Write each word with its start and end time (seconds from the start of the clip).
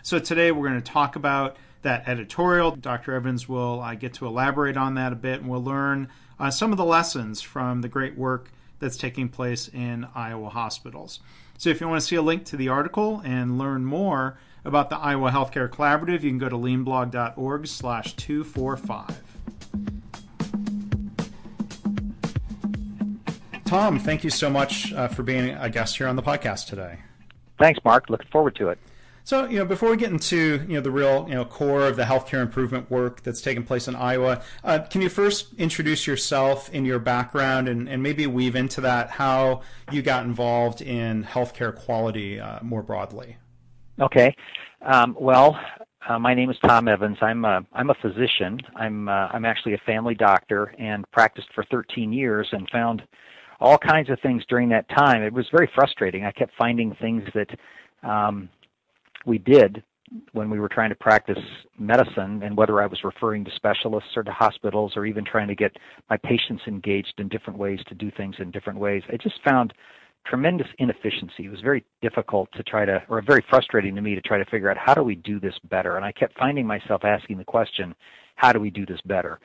So 0.03 0.19
today 0.19 0.51
we're 0.51 0.67
going 0.67 0.81
to 0.81 0.91
talk 0.91 1.15
about 1.15 1.55
that 1.83 2.05
editorial. 2.07 2.71
Dr. 2.75 3.13
Evans 3.13 3.47
will 3.47 3.81
uh, 3.81 3.95
get 3.95 4.13
to 4.15 4.27
elaborate 4.27 4.75
on 4.75 4.95
that 4.95 5.13
a 5.13 5.15
bit, 5.15 5.39
and 5.39 5.49
we'll 5.49 5.63
learn 5.63 6.09
uh, 6.37 6.51
some 6.51 6.71
of 6.71 6.77
the 6.77 6.85
lessons 6.85 7.41
from 7.41 7.81
the 7.81 7.87
great 7.87 8.17
work 8.17 8.51
that's 8.79 8.97
taking 8.97 9.29
place 9.29 9.67
in 9.67 10.07
Iowa 10.15 10.49
hospitals. 10.49 11.19
So 11.57 11.69
if 11.69 11.81
you 11.81 11.87
want 11.87 12.01
to 12.01 12.07
see 12.07 12.15
a 12.15 12.21
link 12.21 12.45
to 12.45 12.57
the 12.57 12.69
article 12.69 13.21
and 13.25 13.57
learn 13.57 13.85
more 13.85 14.37
about 14.63 14.89
the 14.89 14.97
Iowa 14.97 15.31
Healthcare 15.31 15.69
Collaborative, 15.69 16.23
you 16.23 16.29
can 16.29 16.37
go 16.37 16.49
to 16.49 16.55
leanblog.org 16.55 17.67
slash 17.67 18.13
245. 18.15 19.23
Tom, 23.65 23.99
thank 23.99 24.23
you 24.23 24.29
so 24.31 24.49
much 24.49 24.91
uh, 24.93 25.07
for 25.07 25.21
being 25.21 25.51
a 25.51 25.69
guest 25.69 25.97
here 25.97 26.07
on 26.07 26.15
the 26.15 26.23
podcast 26.23 26.67
today. 26.67 26.99
Thanks, 27.59 27.79
Mark. 27.85 28.09
Looking 28.09 28.29
forward 28.31 28.55
to 28.55 28.69
it. 28.69 28.79
So, 29.29 29.45
you 29.45 29.59
know, 29.59 29.65
before 29.65 29.91
we 29.91 29.97
get 29.97 30.09
into 30.09 30.65
you 30.67 30.73
know 30.73 30.81
the 30.81 30.89
real 30.89 31.27
you 31.29 31.35
know 31.35 31.45
core 31.45 31.85
of 31.85 31.97
the 31.97 32.01
healthcare 32.01 32.41
improvement 32.41 32.89
work 32.89 33.21
that's 33.21 33.41
taking 33.41 33.63
place 33.63 33.87
in 33.87 33.95
Iowa, 33.95 34.41
uh, 34.63 34.79
can 34.89 35.03
you 35.03 35.09
first 35.09 35.53
introduce 35.59 36.07
yourself 36.07 36.67
and 36.73 36.83
your 36.83 36.97
background, 36.97 37.69
and, 37.69 37.87
and 37.87 38.01
maybe 38.01 38.25
weave 38.25 38.55
into 38.55 38.81
that 38.81 39.11
how 39.11 39.61
you 39.91 40.01
got 40.01 40.25
involved 40.25 40.81
in 40.81 41.23
healthcare 41.23 41.75
quality 41.75 42.39
uh, 42.39 42.57
more 42.63 42.81
broadly? 42.81 43.37
Okay. 44.01 44.35
Um, 44.81 45.15
well, 45.19 45.59
uh, 46.07 46.17
my 46.17 46.33
name 46.33 46.49
is 46.49 46.57
Tom 46.65 46.87
Evans. 46.87 47.19
I'm 47.21 47.45
a, 47.45 47.63
I'm 47.73 47.91
a 47.91 47.95
physician. 48.01 48.59
I'm 48.77 49.09
uh, 49.09 49.27
I'm 49.31 49.45
actually 49.45 49.75
a 49.75 49.81
family 49.85 50.15
doctor 50.15 50.73
and 50.79 51.05
practiced 51.11 51.49
for 51.53 51.63
13 51.69 52.11
years 52.11 52.47
and 52.51 52.67
found 52.71 53.03
all 53.59 53.77
kinds 53.77 54.09
of 54.09 54.19
things 54.21 54.41
during 54.49 54.69
that 54.69 54.89
time. 54.89 55.21
It 55.21 55.33
was 55.33 55.45
very 55.51 55.69
frustrating. 55.75 56.25
I 56.25 56.31
kept 56.31 56.53
finding 56.57 56.95
things 56.95 57.21
that 57.35 57.49
um, 58.01 58.49
we 59.25 59.37
did 59.37 59.83
when 60.31 60.49
we 60.49 60.59
were 60.59 60.69
trying 60.69 60.89
to 60.89 60.95
practice 60.95 61.37
medicine 61.77 62.41
and 62.43 62.57
whether 62.57 62.81
I 62.81 62.87
was 62.87 63.03
referring 63.03 63.45
to 63.45 63.51
specialists 63.55 64.09
or 64.15 64.23
to 64.23 64.31
hospitals 64.31 64.93
or 64.95 65.05
even 65.05 65.23
trying 65.23 65.47
to 65.47 65.55
get 65.55 65.75
my 66.09 66.17
patients 66.17 66.63
engaged 66.67 67.13
in 67.19 67.27
different 67.27 67.59
ways 67.59 67.79
to 67.87 67.95
do 67.95 68.11
things 68.17 68.35
in 68.39 68.51
different 68.51 68.79
ways, 68.79 69.03
I 69.09 69.17
just 69.17 69.39
found 69.43 69.73
tremendous 70.25 70.67
inefficiency. 70.79 71.45
It 71.45 71.49
was 71.49 71.61
very 71.61 71.85
difficult 72.01 72.49
to 72.53 72.63
try 72.63 72.85
to, 72.85 73.03
or 73.07 73.21
very 73.21 73.43
frustrating 73.49 73.95
to 73.95 74.01
me 74.01 74.15
to 74.15 74.21
try 74.21 74.37
to 74.37 74.45
figure 74.45 74.69
out 74.69 74.77
how 74.77 74.93
do 74.93 75.03
we 75.03 75.15
do 75.15 75.39
this 75.39 75.53
better. 75.69 75.95
And 75.95 76.05
I 76.05 76.11
kept 76.11 76.37
finding 76.37 76.65
myself 76.65 77.03
asking 77.03 77.37
the 77.37 77.45
question, 77.45 77.95
how 78.35 78.51
do 78.51 78.59
we 78.59 78.69
do 78.69 78.85
this 78.85 79.01
better? 79.05 79.39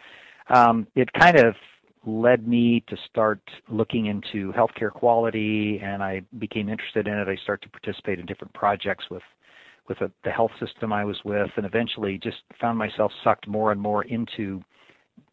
Um, 0.48 0.86
it 0.94 1.12
kind 1.12 1.38
of 1.38 1.54
led 2.06 2.46
me 2.46 2.84
to 2.88 2.96
start 3.08 3.40
looking 3.68 4.06
into 4.06 4.52
healthcare 4.52 4.92
quality, 4.92 5.80
and 5.82 6.02
I 6.02 6.22
became 6.38 6.68
interested 6.68 7.06
in 7.06 7.14
it. 7.14 7.28
I 7.28 7.36
started 7.42 7.62
to 7.66 7.70
participate 7.70 8.18
in 8.18 8.26
different 8.26 8.52
projects 8.52 9.04
with 9.10 9.22
with 9.88 10.00
a, 10.00 10.10
the 10.24 10.30
health 10.30 10.52
system 10.58 10.92
I 10.92 11.04
was 11.04 11.18
with, 11.24 11.50
and 11.56 11.66
eventually 11.66 12.18
just 12.18 12.38
found 12.60 12.78
myself 12.78 13.12
sucked 13.22 13.46
more 13.46 13.72
and 13.72 13.80
more 13.80 14.04
into 14.04 14.62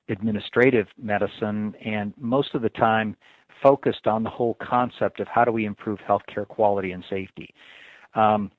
administrative 0.09 0.88
medicine, 1.01 1.73
and 1.84 2.13
most 2.17 2.53
of 2.53 2.61
the 2.61 2.69
time 2.69 3.16
focused 3.63 4.07
on 4.07 4.23
the 4.23 4.29
whole 4.29 4.57
concept 4.61 5.19
of 5.19 5.28
how 5.28 5.45
do 5.45 5.51
we 5.51 5.66
improve 5.66 6.00
healthcare 6.00 6.47
quality 6.47 6.91
and 6.91 7.03
safety. 7.09 7.53
Um, 8.16 8.51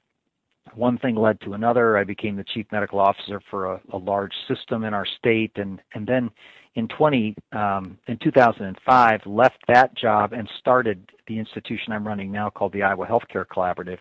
one 0.75 0.97
thing 0.99 1.17
led 1.17 1.41
to 1.43 1.55
another. 1.55 1.99
I 1.99 2.05
became 2.05 2.37
the 2.37 2.45
chief 2.45 2.67
medical 2.73 3.01
officer 3.01 3.41
for 3.51 3.75
a, 3.75 3.81
a 3.93 3.99
large 3.99 4.33
system 4.49 4.85
in 4.85 4.95
our 4.95 5.07
state, 5.19 5.53
and 5.57 5.81
and 5.95 6.07
then 6.07 6.31
in 6.75 6.89
20 6.89 7.35
um, 7.53 7.99
in 8.07 8.19
2005 8.19 9.21
left 9.27 9.59
that 9.69 9.95
job 9.97 10.33
and 10.33 10.49
started 10.59 11.11
the 11.27 11.39
institution 11.39 11.93
I'm 11.93 12.07
running 12.07 12.33
now 12.33 12.49
called 12.49 12.73
the 12.73 12.83
Iowa 12.83 13.07
Healthcare 13.07 13.45
Collaborative, 13.45 13.99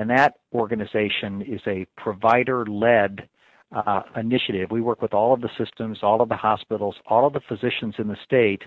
and 0.00 0.08
that 0.08 0.36
organization 0.54 1.42
is 1.42 1.60
a 1.66 1.86
provider 1.98 2.64
led 2.64 3.28
uh, 3.70 4.00
initiative. 4.16 4.70
We 4.70 4.80
work 4.80 5.02
with 5.02 5.12
all 5.12 5.34
of 5.34 5.42
the 5.42 5.50
systems, 5.58 5.98
all 6.02 6.22
of 6.22 6.30
the 6.30 6.36
hospitals, 6.36 6.96
all 7.06 7.26
of 7.26 7.34
the 7.34 7.42
physicians 7.46 7.94
in 7.98 8.08
the 8.08 8.16
state. 8.24 8.62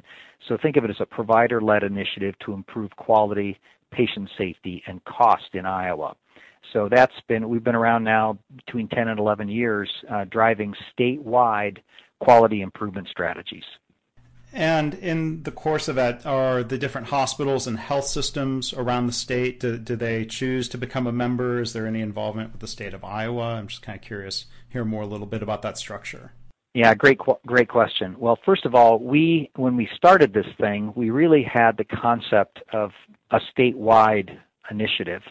So 0.48 0.60
think 0.62 0.78
of 0.78 0.84
it 0.84 0.92
as 0.92 0.98
a 1.00 1.08
provider 1.08 1.60
led 1.60 1.82
initiative 1.82 2.36
to 2.46 2.54
improve 2.54 2.96
quality, 2.98 3.60
patient 3.92 4.30
safety, 4.38 4.84
and 4.86 5.04
cost 5.06 5.50
in 5.54 5.66
Iowa. 5.66 6.16
So 6.72 6.88
that's 6.88 7.20
been, 7.28 7.50
we've 7.50 7.64
been 7.64 7.74
around 7.74 8.04
now 8.04 8.38
between 8.56 8.88
10 8.90 9.08
and 9.08 9.20
11 9.20 9.50
years 9.50 9.90
uh, 10.12 10.26
driving 10.26 10.76
statewide 10.96 11.80
quality 12.20 12.62
improvement 12.62 13.08
strategies. 13.10 13.66
And 14.54 14.94
in 14.94 15.42
the 15.44 15.52
course 15.52 15.88
of 15.88 15.96
that, 15.96 16.26
are 16.28 16.62
the 16.62 16.78
different 16.78 17.08
hospitals 17.08 17.66
and 17.66 17.80
health 17.80 18.06
systems 18.06 18.72
around 18.72 19.08
the 19.08 19.14
state, 19.14 19.60
do, 19.60 19.80
do, 19.80 19.96
they 19.96 20.26
choose 20.26 20.70
to 20.70 20.78
become 20.78 21.08
a 21.08 21.12
member? 21.12 21.60
Is 21.60 21.74
there 21.74 21.88
any 21.88 22.02
involvement 22.02 22.52
with 22.52 22.62
the 22.62 22.68
state 22.68 22.94
of 22.94 23.04
Iowa? 23.04 23.56
I'm 23.56 23.68
just 23.68 23.82
kind 23.82 23.98
of 23.98 24.06
curious, 24.06 24.46
hear 24.70 24.86
more 24.86 25.02
a 25.02 25.08
little 25.08 25.26
bit 25.26 25.42
about 25.42 25.64
that 25.64 25.80
structure. 25.80 26.34
Yeah, 26.76 26.94
great, 26.94 27.20
great 27.48 27.68
question. 27.68 28.16
Well, 28.20 28.38
first 28.46 28.66
of 28.66 28.76
all, 28.76 29.00
we 29.00 29.50
when 29.56 29.76
we 29.76 29.88
started 29.96 30.34
this 30.34 30.48
thing, 30.60 30.92
we 30.96 31.12
really 31.12 31.44
had 31.44 31.78
the 31.78 31.84
concept 31.84 32.60
of 32.72 32.92
a 33.32 33.40
statewide 33.56 34.38
initiative. 34.72 35.22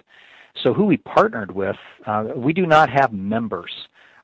So 0.62 0.72
who 0.72 0.84
we 0.84 0.99
partnered 0.99 1.53
with, 1.53 1.77
uh, 2.06 2.27
we 2.37 2.53
do 2.53 2.66
not 2.66 2.91
have 2.91 3.12
members. 3.12 3.72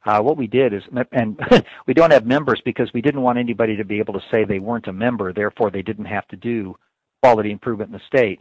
Uh, 0.04 0.20
what 0.20 0.36
we 0.36 0.46
did 0.46 0.72
is, 0.72 0.82
and 1.12 1.38
we 1.86 1.94
don't 1.94 2.12
have 2.12 2.26
members 2.26 2.60
because 2.64 2.90
we 2.94 3.02
didn't 3.02 3.22
want 3.22 3.38
anybody 3.38 3.76
to 3.76 3.84
be 3.84 3.98
able 3.98 4.14
to 4.14 4.22
say 4.30 4.44
they 4.44 4.58
weren't 4.58 4.86
a 4.86 4.92
member, 4.92 5.32
therefore 5.32 5.70
they 5.70 5.82
didn't 5.82 6.06
have 6.06 6.26
to 6.28 6.36
do 6.36 6.76
quality 7.22 7.50
improvement 7.50 7.90
in 7.90 7.94
the 7.94 8.18
state. 8.18 8.40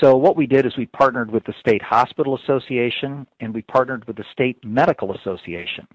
So 0.00 0.16
what 0.16 0.36
we 0.36 0.46
did 0.46 0.66
is 0.66 0.76
we 0.76 0.86
partnered 0.86 1.30
with 1.30 1.44
the 1.44 1.54
State 1.60 1.82
Hospital 1.82 2.38
Association 2.42 3.26
and 3.40 3.54
we 3.54 3.62
partnered 3.62 4.04
with 4.06 4.16
the 4.16 4.24
State 4.32 4.62
Medical 4.64 5.14
Association. 5.14 5.86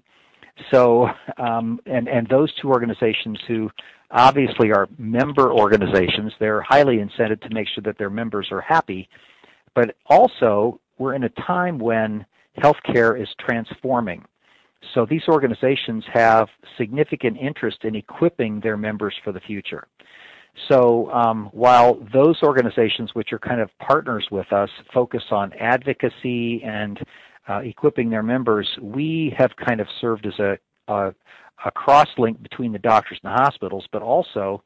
So, 0.70 1.08
um, 1.38 1.80
and, 1.86 2.08
and 2.08 2.26
those 2.28 2.52
two 2.60 2.68
organizations 2.68 3.38
who 3.48 3.70
obviously 4.10 4.70
are 4.70 4.88
member 4.98 5.52
organizations, 5.52 6.32
they're 6.38 6.62
highly 6.62 6.98
incented 6.98 7.40
to 7.42 7.54
make 7.54 7.68
sure 7.68 7.82
that 7.84 7.98
their 7.98 8.10
members 8.10 8.48
are 8.50 8.60
happy. 8.60 9.08
But 9.74 9.96
also, 10.06 10.80
we're 10.98 11.14
in 11.14 11.24
a 11.24 11.30
time 11.30 11.78
when 11.78 12.26
healthcare 12.58 13.20
is 13.20 13.28
transforming. 13.40 14.24
So 14.94 15.06
these 15.06 15.22
organizations 15.28 16.04
have 16.12 16.48
significant 16.76 17.36
interest 17.38 17.84
in 17.84 17.94
equipping 17.94 18.60
their 18.60 18.76
members 18.76 19.14
for 19.24 19.32
the 19.32 19.40
future. 19.40 19.86
So 20.68 21.10
um, 21.12 21.48
while 21.52 21.98
those 22.12 22.38
organizations, 22.42 23.10
which 23.14 23.32
are 23.32 23.38
kind 23.38 23.60
of 23.60 23.70
partners 23.78 24.26
with 24.30 24.52
us, 24.52 24.68
focus 24.92 25.22
on 25.30 25.52
advocacy 25.54 26.62
and 26.62 26.98
uh, 27.48 27.58
equipping 27.58 28.10
their 28.10 28.22
members, 28.22 28.68
we 28.80 29.34
have 29.36 29.50
kind 29.56 29.80
of 29.80 29.86
served 30.00 30.26
as 30.26 30.38
a, 30.38 30.58
a, 30.88 31.14
a 31.64 31.70
cross 31.70 32.08
link 32.18 32.42
between 32.42 32.72
the 32.72 32.78
doctors 32.78 33.18
and 33.22 33.32
the 33.32 33.42
hospitals, 33.42 33.86
but 33.92 34.02
also 34.02 34.62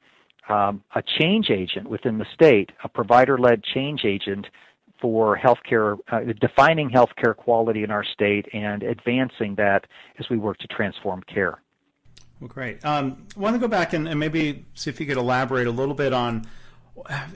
um, 0.48 0.82
a 0.94 1.02
change 1.20 1.50
agent 1.50 1.88
within 1.88 2.18
the 2.18 2.26
state, 2.34 2.70
a 2.84 2.88
provider 2.88 3.38
led 3.38 3.62
change 3.62 4.04
agent 4.04 4.46
for 5.00 5.38
healthcare, 5.38 5.98
uh, 6.10 6.20
defining 6.40 6.90
healthcare 6.90 7.36
quality 7.36 7.82
in 7.82 7.90
our 7.90 8.04
state 8.04 8.46
and 8.52 8.82
advancing 8.82 9.54
that 9.56 9.86
as 10.18 10.28
we 10.30 10.36
work 10.36 10.58
to 10.58 10.66
transform 10.68 11.22
care. 11.22 11.60
Well, 12.40 12.48
great. 12.48 12.84
Um, 12.84 13.26
I 13.36 13.40
want 13.40 13.54
to 13.54 13.60
go 13.60 13.68
back 13.68 13.92
and, 13.92 14.06
and, 14.06 14.20
maybe 14.20 14.64
see 14.74 14.90
if 14.90 15.00
you 15.00 15.06
could 15.06 15.16
elaborate 15.16 15.66
a 15.66 15.70
little 15.70 15.94
bit 15.94 16.12
on 16.12 16.44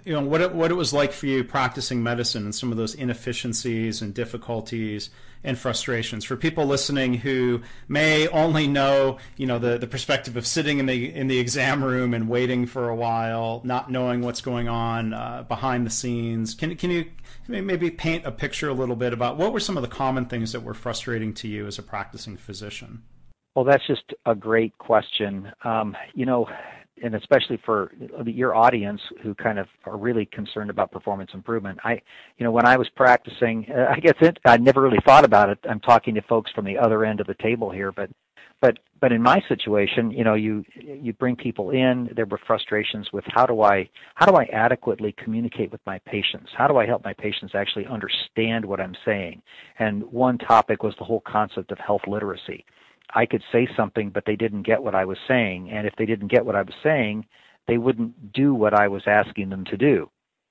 you 0.05 0.12
know 0.12 0.23
what 0.23 0.41
it, 0.41 0.55
what 0.55 0.71
it 0.71 0.75
was 0.75 0.93
like 0.93 1.12
for 1.12 1.27
you 1.27 1.45
practicing 1.45 2.03
medicine 2.03 2.45
and 2.45 2.55
some 2.55 2.71
of 2.71 2.79
those 2.79 2.95
inefficiencies 2.95 4.01
and 4.01 4.15
difficulties 4.15 5.11
and 5.45 5.59
frustrations. 5.59 6.25
For 6.25 6.37
people 6.37 6.67
listening 6.67 7.15
who 7.15 7.62
may 7.89 8.27
only 8.29 8.67
know 8.67 9.19
you 9.37 9.47
know 9.47 9.59
the, 9.59 9.79
the 9.79 9.87
perspective 9.87 10.37
of 10.37 10.47
sitting 10.47 10.79
in 10.79 10.87
the 10.87 11.15
in 11.15 11.29
the 11.29 11.39
exam 11.39 11.85
room 11.85 12.15
and 12.15 12.29
waiting 12.29 12.67
for 12.67 12.89
a 12.89 12.97
while 12.97 13.61
not 13.65 13.91
knowing 13.91 14.23
what's 14.23 14.41
going 14.41 14.69
on 14.69 15.12
uh, 15.12 15.45
behind 15.47 15.87
the 15.87 15.91
scenes 15.91 16.55
can, 16.55 16.75
can 16.77 16.91
you 16.91 17.11
maybe 17.49 17.91
paint 17.91 18.25
a 18.25 18.33
picture 18.33 18.69
a 18.69 18.75
little 18.75 18.97
bit 18.97 19.12
about 19.12 19.37
what 19.37 19.53
were 19.53 19.61
some 19.61 19.77
of 19.77 19.83
the 19.83 19.89
common 19.89 20.25
things 20.25 20.53
that 20.53 20.62
were 20.62 20.75
frustrating 20.75 21.35
to 21.35 21.49
you 21.49 21.67
as 21.67 21.79
a 21.79 21.83
practicing 21.83 22.37
physician? 22.37 23.03
Well 23.55 23.65
that's 23.65 23.87
just 23.87 24.15
a 24.25 24.35
great 24.35 24.77
question. 24.79 25.53
Um, 25.65 25.97
you 26.15 26.25
know 26.25 26.49
and 27.02 27.14
especially 27.14 27.58
for 27.64 27.93
your 28.26 28.55
audience 28.55 29.00
who 29.23 29.35
kind 29.35 29.58
of 29.58 29.67
are 29.85 29.97
really 29.97 30.26
concerned 30.26 30.70
about 30.70 30.93
performance 30.93 31.31
improvement. 31.35 31.79
I, 31.85 32.00
you 32.38 32.44
know, 32.44 32.50
when 32.50 32.67
I 32.67 32.76
was 32.76 32.88
practicing, 32.91 33.67
uh, 33.70 33.87
I 33.91 34.00
guess 34.00 34.17
it, 34.20 34.38
I 34.44 34.56
never 34.56 34.81
really 34.81 35.00
thought 35.05 35.25
about 35.25 35.49
it. 35.49 35.58
I'm 35.69 35.81
talking 35.81 36.14
to 36.14 36.23
folks 36.23 36.50
from 36.52 36.64
the 36.64 36.79
other 36.79 37.05
end 37.05 37.20
of 37.20 37.26
the 37.26 37.35
table 37.35 37.70
here, 37.70 37.93
but, 37.93 38.11
but, 38.61 38.79
but 39.00 39.12
in 39.12 39.23
my 39.23 39.43
situation, 39.49 40.11
you 40.11 40.25
know, 40.25 40.35
you, 40.35 40.64
you 40.75 41.14
bring 41.14 41.35
people 41.35 41.70
in, 41.70 42.11
there 42.14 42.26
were 42.26 42.41
frustrations 42.47 43.08
with 43.12 43.25
how 43.29 43.47
do 43.47 43.62
I, 43.62 43.88
how 44.14 44.26
do 44.26 44.37
I 44.37 44.44
adequately 44.52 45.14
communicate 45.23 45.73
with 45.73 45.81
my 45.87 45.99
patients? 46.00 46.50
How 46.55 46.69
do 46.69 46.76
I 46.76 46.87
help 46.87 47.02
my 47.05 47.14
patients 47.14 47.55
actually 47.55 47.87
understand 47.87 48.64
what 48.64 48.81
I'm 48.81 48.97
saying? 49.05 49.41
And 49.79 50.02
one 50.05 50.37
topic 50.37 50.82
was 50.82 50.94
the 50.99 51.05
whole 51.05 51.23
concept 51.26 51.73
of 51.73 51.79
health 51.79 52.02
literacy 52.06 52.64
I 53.15 53.27
could 53.27 53.43
say 53.53 53.69
something, 53.77 54.11
but 54.11 54.25
they 54.27 54.37
didn't 54.37 54.62
get 54.62 54.83
what 54.83 54.95
I 54.95 55.05
was 55.05 55.19
saying. 55.27 55.71
And 55.71 55.87
if 55.87 55.95
they 55.97 56.07
didn't 56.07 56.31
get 56.31 56.45
what 56.45 56.57
I 56.57 56.62
was 56.62 56.75
saying, 56.83 57.27
they 57.67 57.79
wouldn't 57.79 58.33
do 58.33 58.55
what 58.55 58.75
I 58.75 58.89
was 58.89 59.03
asking 59.07 59.51
them 59.51 59.65
to 59.67 59.77
do. 59.77 60.11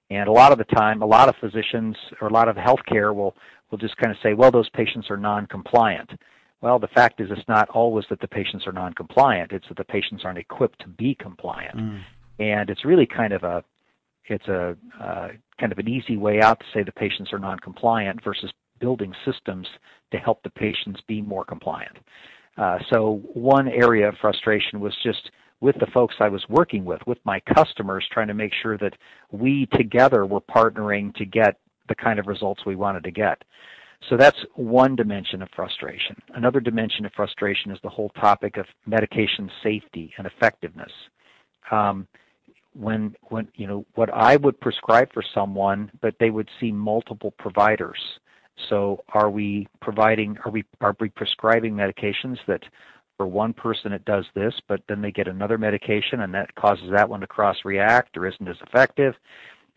And 0.09 0.27
a 0.27 0.31
lot 0.31 0.51
of 0.51 0.57
the 0.57 0.63
time, 0.63 1.01
a 1.01 1.05
lot 1.05 1.29
of 1.29 1.35
physicians 1.39 1.95
or 2.19 2.27
a 2.27 2.33
lot 2.33 2.47
of 2.47 2.55
healthcare 2.55 3.13
will 3.13 3.35
will 3.69 3.77
just 3.77 3.97
kind 3.97 4.11
of 4.11 4.17
say, 4.23 4.33
well, 4.33 4.49
those 4.49 4.69
patients 4.69 5.11
are 5.11 5.17
non-compliant. 5.17 6.09
Well, 6.61 6.79
the 6.79 6.87
fact 6.87 7.21
is, 7.21 7.29
it's 7.29 7.47
not 7.47 7.69
always 7.69 8.05
that 8.09 8.19
the 8.19 8.27
patients 8.27 8.65
are 8.65 8.71
non-compliant. 8.71 9.51
It's 9.51 9.67
that 9.67 9.77
the 9.77 9.83
patients 9.83 10.23
aren't 10.25 10.39
equipped 10.39 10.79
to 10.79 10.87
be 10.87 11.13
compliant. 11.13 11.77
Mm. 11.77 12.01
And 12.39 12.69
it's 12.71 12.83
really 12.83 13.05
kind 13.05 13.33
of 13.33 13.43
a 13.43 13.63
it's 14.25 14.47
a 14.47 14.75
uh, 14.99 15.29
kind 15.59 15.71
of 15.71 15.77
an 15.77 15.87
easy 15.87 16.17
way 16.17 16.41
out 16.41 16.59
to 16.59 16.65
say 16.73 16.83
the 16.83 16.91
patients 16.91 17.31
are 17.33 17.39
non-compliant 17.39 18.23
versus 18.23 18.51
building 18.79 19.13
systems 19.25 19.67
to 20.11 20.17
help 20.17 20.41
the 20.43 20.49
patients 20.49 21.01
be 21.07 21.21
more 21.21 21.45
compliant. 21.45 21.97
Uh, 22.59 22.77
so 22.89 23.21
one 23.33 23.69
area 23.69 24.09
of 24.09 24.15
frustration 24.19 24.81
was 24.81 24.93
just 25.01 25.31
with 25.61 25.77
the 25.79 25.87
folks 25.93 26.15
I 26.19 26.27
was 26.27 26.43
working 26.49 26.83
with, 26.83 26.99
with 27.07 27.17
my 27.23 27.39
customers, 27.55 28.05
trying 28.11 28.27
to 28.27 28.33
make 28.33 28.51
sure 28.61 28.77
that 28.79 28.93
we 29.31 29.65
together 29.73 30.25
were 30.25 30.41
partnering 30.41 31.15
to 31.15 31.25
get 31.25 31.57
the 31.87 31.95
kind 31.95 32.19
of 32.19 32.27
results 32.27 32.65
we 32.65 32.75
wanted 32.75 33.05
to 33.05 33.11
get. 33.11 33.41
So 34.09 34.17
that's 34.17 34.37
one 34.55 34.95
dimension 34.95 35.41
of 35.41 35.49
frustration. 35.55 36.15
Another 36.35 36.59
dimension 36.59 37.05
of 37.05 37.13
frustration 37.13 37.71
is 37.71 37.79
the 37.81 37.89
whole 37.89 38.09
topic 38.09 38.57
of 38.57 38.65
medication 38.85 39.49
safety 39.63 40.13
and 40.17 40.27
effectiveness. 40.27 40.91
Um, 41.71 42.07
when 42.73 43.15
when 43.29 43.47
you 43.55 43.67
know 43.67 43.85
what 43.95 44.13
I 44.13 44.35
would 44.35 44.59
prescribe 44.61 45.11
for 45.11 45.23
someone, 45.33 45.91
but 46.01 46.15
they 46.19 46.29
would 46.29 46.47
see 46.59 46.71
multiple 46.71 47.31
providers 47.37 47.99
so 48.69 49.03
are 49.13 49.29
we 49.29 49.67
providing, 49.81 50.37
are 50.45 50.51
we, 50.51 50.63
are 50.81 50.95
we 50.99 51.09
prescribing 51.09 51.73
medications 51.73 52.37
that 52.47 52.63
for 53.17 53.27
one 53.27 53.53
person 53.53 53.91
it 53.91 54.05
does 54.05 54.25
this, 54.35 54.53
but 54.67 54.81
then 54.87 55.01
they 55.01 55.11
get 55.11 55.27
another 55.27 55.57
medication 55.57 56.21
and 56.21 56.33
that 56.33 56.53
causes 56.55 56.89
that 56.91 57.09
one 57.09 57.19
to 57.21 57.27
cross 57.27 57.57
react 57.65 58.17
or 58.17 58.27
isn't 58.27 58.47
as 58.47 58.57
effective? 58.67 59.13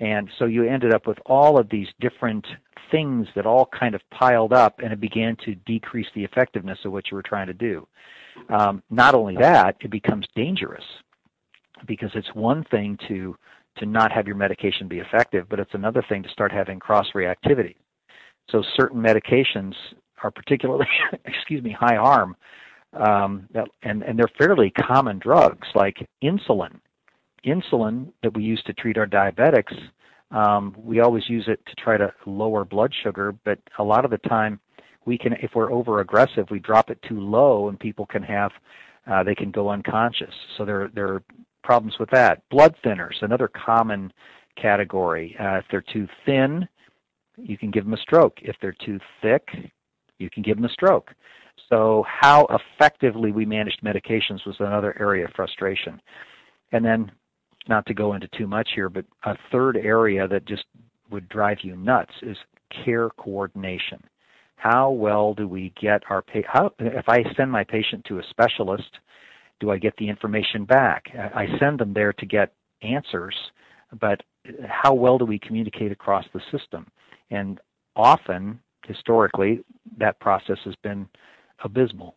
And 0.01 0.29
so 0.39 0.47
you 0.47 0.65
ended 0.65 0.93
up 0.93 1.07
with 1.07 1.19
all 1.27 1.59
of 1.59 1.69
these 1.71 1.89
different 2.01 2.47
things 2.91 3.27
that 3.37 3.47
all 3.47 3.67
kind 3.67 3.95
of 3.95 4.01
piled 4.11 4.53
up 4.53 4.81
and 4.81 4.93
it 4.93 5.01
began 5.01 5.37
to 5.45 5.55
decrease 5.55 6.09
the 6.15 6.25
effectiveness 6.25 6.79
of 6.85 6.93
what 6.93 7.11
you 7.11 7.17
were 7.17 7.23
trying 7.23 7.47
to 7.47 7.55
do. 7.55 7.87
Um, 8.49 8.83
not 8.91 9.15
only 9.15 9.37
that, 9.37 9.77
it 9.81 9.91
becomes 9.91 10.27
dangerous 10.35 10.85
because 11.87 12.11
it's 12.15 12.35
one 12.35 12.65
thing 12.65 12.99
to 13.09 13.37
to 13.79 13.87
not 13.87 14.13
have 14.13 14.27
your 14.27 14.37
medication 14.37 14.87
be 14.87 14.99
effective, 14.99 15.47
but 15.49 15.59
it's 15.59 15.73
another 15.73 16.05
thing 16.07 16.23
to 16.23 16.29
start 16.29 16.53
having 16.53 16.79
cross 16.79 17.07
reactivity. 17.15 17.77
So 18.51 18.63
certain 18.77 19.01
medications 19.01 19.75
are 20.23 20.31
particularly, 20.31 20.87
excuse 21.25 21.63
me, 21.63 21.73
high 21.73 21.97
harm, 21.97 22.37
um, 22.95 23.49
that, 23.53 23.69
and 23.83 24.03
and 24.03 24.19
they're 24.19 24.31
fairly 24.39 24.71
common 24.71 25.19
drugs 25.19 25.67
like 25.75 26.07
insulin. 26.23 26.79
Insulin 27.47 28.13
that 28.23 28.35
we 28.35 28.43
use 28.43 28.63
to 28.67 28.73
treat 28.73 28.99
our 28.99 29.07
diabetics, 29.07 29.75
um, 30.33 30.75
we 30.79 31.01
always 31.01 31.29
use 31.29 31.45
it 31.49 31.65
to 31.67 31.75
try 31.75 31.97
to 31.97 32.13
lower 32.27 32.65
blood 32.65 32.93
sugar, 33.03 33.35
but 33.45 33.59
a 33.79 33.85
lot 33.85 34.05
of 34.05 34.11
the 34.11 34.19
time 34.19 34.61
we 35.05 35.19
can, 35.19 35.35
if 35.35 35.51
we're 35.55 35.73
over 35.73 36.01
aggressive, 36.01 36.47
we 36.51 36.59
drop 36.59 36.91
it 36.91 36.99
too 37.07 37.21
low, 37.21 37.69
and 37.69 37.79
people 37.79 38.07
can 38.07 38.23
have, 38.23 38.53
uh, 39.11 39.23
they 39.23 39.35
can 39.35 39.51
go 39.51 39.69
unconscious. 39.69 40.35
So 40.57 40.65
there 40.65 40.91
there 40.95 41.09
are 41.09 41.23
problems 41.63 41.99
with 41.99 42.11
that. 42.11 42.43
Blood 42.51 42.75
thinners, 42.85 43.23
another 43.23 43.49
common 43.49 44.13
category. 44.61 45.37
Uh, 45.39 45.59
if 45.59 45.65
they're 45.71 45.85
too 45.93 46.09
thin, 46.25 46.67
you 47.37 47.59
can 47.59 47.71
give 47.71 47.85
them 47.85 47.95
a 47.95 47.99
stroke. 47.99 48.39
If 48.43 48.57
they're 48.61 48.77
too 48.85 48.99
thick, 49.21 49.49
you 50.19 50.31
can 50.31 50.43
give 50.43 50.57
them 50.57 50.65
a 50.65 50.73
stroke. 50.73 51.11
So 51.69 52.05
how 52.09 52.47
effectively 52.51 53.33
we 53.33 53.45
managed 53.45 53.81
medications 53.83 54.47
was 54.47 54.57
another 54.59 54.97
area 55.01 55.25
of 55.25 55.33
frustration. 55.35 56.01
And 56.73 56.85
then, 56.85 57.13
not 57.69 57.87
to 57.87 57.95
go 57.95 58.15
into 58.15 58.29
too 58.37 58.47
much 58.47 58.71
here, 58.75 58.89
but 58.89 59.05
a 59.25 59.37
third 59.51 59.77
area 59.77 60.27
that 60.29 60.47
just 60.47 60.65
would 61.11 61.29
drive 61.29 61.59
you 61.63 61.77
nuts 61.77 62.13
is 62.23 62.37
care 62.85 63.11
coordination. 63.11 64.03
How 64.57 64.91
well 64.91 65.35
do 65.35 65.47
we 65.47 65.73
get 65.81 66.03
our 66.09 66.23
pa- 66.23 66.71
if 66.79 67.09
I 67.09 67.25
send 67.37 67.51
my 67.51 67.65
patient 67.65 68.05
to 68.07 68.19
a 68.19 68.23
specialist, 68.31 68.99
do 69.61 69.71
I 69.71 69.79
get 69.79 69.97
the 69.97 70.09
information 70.09 70.65
back? 70.65 71.05
I 71.15 71.47
send 71.59 71.79
them 71.79 71.93
there 71.93 72.13
to 72.15 72.27
get 72.27 72.53
answers, 72.83 73.35
but 74.01 74.23
how 74.67 74.95
well 74.95 75.19
do 75.19 75.25
we 75.25 75.39
communicate 75.39 75.93
across 75.93 76.25
the 76.33 76.41
system? 76.51 76.87
And 77.33 77.59
often, 77.97 78.61
historically, 78.87 79.65
that 79.99 80.21
process 80.21 80.59
has 80.65 80.75
been 80.83 81.09
abysmal. 81.65 82.15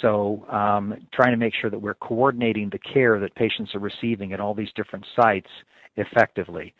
So, 0.00 0.46
um, 0.50 0.94
trying 1.12 1.32
to 1.32 1.36
make 1.36 1.54
sure 1.54 1.70
that 1.70 1.78
we're 1.78 1.94
coordinating 1.94 2.70
the 2.70 2.78
care 2.78 3.18
that 3.20 3.34
patients 3.34 3.74
are 3.74 3.78
receiving 3.78 4.32
at 4.32 4.40
all 4.40 4.54
these 4.54 4.72
different 4.74 5.04
sites 5.14 5.48
effectively. 5.96 6.74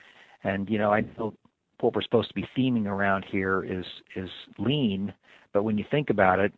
And 0.44 0.68
you 0.68 0.78
know, 0.78 0.92
I 0.92 1.02
know 1.18 1.34
what 1.80 1.94
we're 1.94 2.02
supposed 2.02 2.28
to 2.28 2.34
be 2.34 2.46
theming 2.56 2.86
around 2.86 3.24
here 3.30 3.64
is 3.64 3.84
is 4.14 4.30
lean, 4.58 5.12
but 5.52 5.62
when 5.62 5.78
you 5.78 5.84
think 5.90 6.10
about 6.10 6.38
it, 6.38 6.52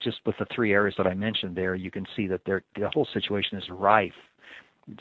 just 0.00 0.18
with 0.26 0.36
the 0.38 0.46
three 0.54 0.72
areas 0.72 0.94
that 0.98 1.06
I 1.06 1.14
mentioned 1.14 1.56
there, 1.56 1.74
you 1.74 1.90
can 1.90 2.06
see 2.14 2.26
that 2.28 2.44
the 2.44 2.62
whole 2.92 3.08
situation 3.12 3.58
is 3.58 3.64
rife. 3.70 4.12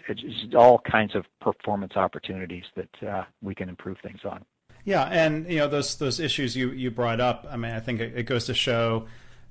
It's 0.07 0.55
all 0.55 0.79
kinds 0.79 1.13
of 1.13 1.25
performance 1.41 1.93
opportunities 1.97 2.63
that 2.75 3.07
uh, 3.07 3.23
we 3.41 3.53
can 3.53 3.67
improve 3.67 3.97
things 4.01 4.21
on. 4.23 4.45
Yeah, 4.85 5.03
and 5.03 5.49
you 5.49 5.59
know 5.59 5.67
those 5.67 5.95
those 5.95 6.19
issues 6.19 6.55
you 6.55 6.71
you 6.71 6.91
brought 6.91 7.21
up. 7.21 7.47
I 7.49 7.55
mean, 7.55 7.71
I 7.71 7.79
think 7.79 8.01
it, 8.01 8.13
it 8.17 8.23
goes 8.23 8.45
to 8.45 8.53
show, 8.53 9.07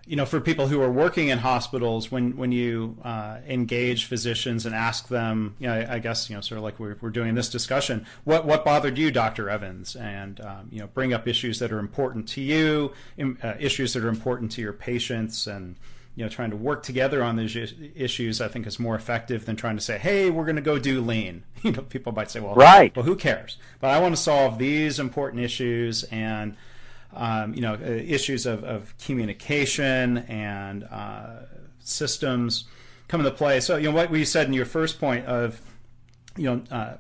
you 0.06 0.14
know, 0.14 0.26
for 0.26 0.40
people 0.40 0.66
who 0.66 0.82
are 0.82 0.92
working 0.92 1.28
in 1.28 1.38
hospitals, 1.38 2.10
when 2.10 2.36
when 2.36 2.52
you 2.52 2.98
uh, 3.02 3.38
engage 3.48 4.04
physicians 4.04 4.66
and 4.66 4.74
ask 4.74 5.08
them, 5.08 5.56
you 5.58 5.68
know, 5.68 5.74
I, 5.74 5.94
I, 5.94 5.98
guess 6.00 6.28
you 6.28 6.36
know, 6.36 6.42
sort 6.42 6.58
of 6.58 6.64
like 6.64 6.78
we're 6.78 6.96
we're 7.00 7.10
doing 7.10 7.34
this 7.34 7.48
discussion, 7.48 8.06
what 8.24 8.44
what 8.44 8.62
bothered 8.62 8.98
you, 8.98 9.10
Doctor 9.10 9.48
Evans, 9.48 9.96
and 9.96 10.38
um, 10.42 10.68
you 10.70 10.80
know, 10.80 10.86
bring 10.88 11.14
up 11.14 11.26
issues 11.26 11.58
that 11.60 11.72
are 11.72 11.78
important 11.78 12.28
to 12.30 12.42
you, 12.42 12.92
uh, 13.42 13.54
issues 13.58 13.94
that 13.94 14.04
are 14.04 14.10
important 14.10 14.52
to 14.52 14.60
your 14.60 14.74
patients, 14.74 15.46
and 15.46 15.76
you 16.14 16.24
know, 16.24 16.28
trying 16.28 16.50
to 16.50 16.56
work 16.56 16.82
together 16.82 17.22
on 17.22 17.36
these 17.36 17.56
issues, 17.94 18.40
I 18.40 18.48
think 18.48 18.66
is 18.66 18.78
more 18.78 18.94
effective 18.94 19.46
than 19.46 19.56
trying 19.56 19.76
to 19.76 19.82
say, 19.82 19.98
"Hey, 19.98 20.30
we're 20.30 20.44
going 20.44 20.56
to 20.56 20.62
go 20.62 20.78
do 20.78 21.00
lean." 21.00 21.44
You 21.62 21.70
know, 21.70 21.82
people 21.82 22.10
might 22.10 22.28
say, 22.28 22.40
"Well, 22.40 22.56
right. 22.56 22.94
Well, 22.96 23.04
who 23.04 23.14
cares?" 23.14 23.56
But 23.78 23.90
I 23.90 24.00
want 24.00 24.16
to 24.16 24.20
solve 24.20 24.58
these 24.58 24.98
important 24.98 25.42
issues 25.42 26.02
and 26.04 26.56
um, 27.14 27.54
you 27.54 27.60
know, 27.60 27.74
uh, 27.74 27.86
issues 27.86 28.46
of, 28.46 28.64
of 28.64 28.96
communication 28.98 30.18
and 30.18 30.84
uh, 30.84 31.40
systems 31.80 32.64
come 33.08 33.20
into 33.20 33.32
play. 33.32 33.60
So, 33.60 33.76
you 33.76 33.90
know, 33.90 33.94
what 33.94 34.10
we 34.10 34.24
said 34.24 34.46
in 34.46 34.52
your 34.52 34.64
first 34.64 34.98
point 34.98 35.26
of, 35.26 35.60
you 36.36 36.44
know, 36.44 36.62
uh, 36.70 36.94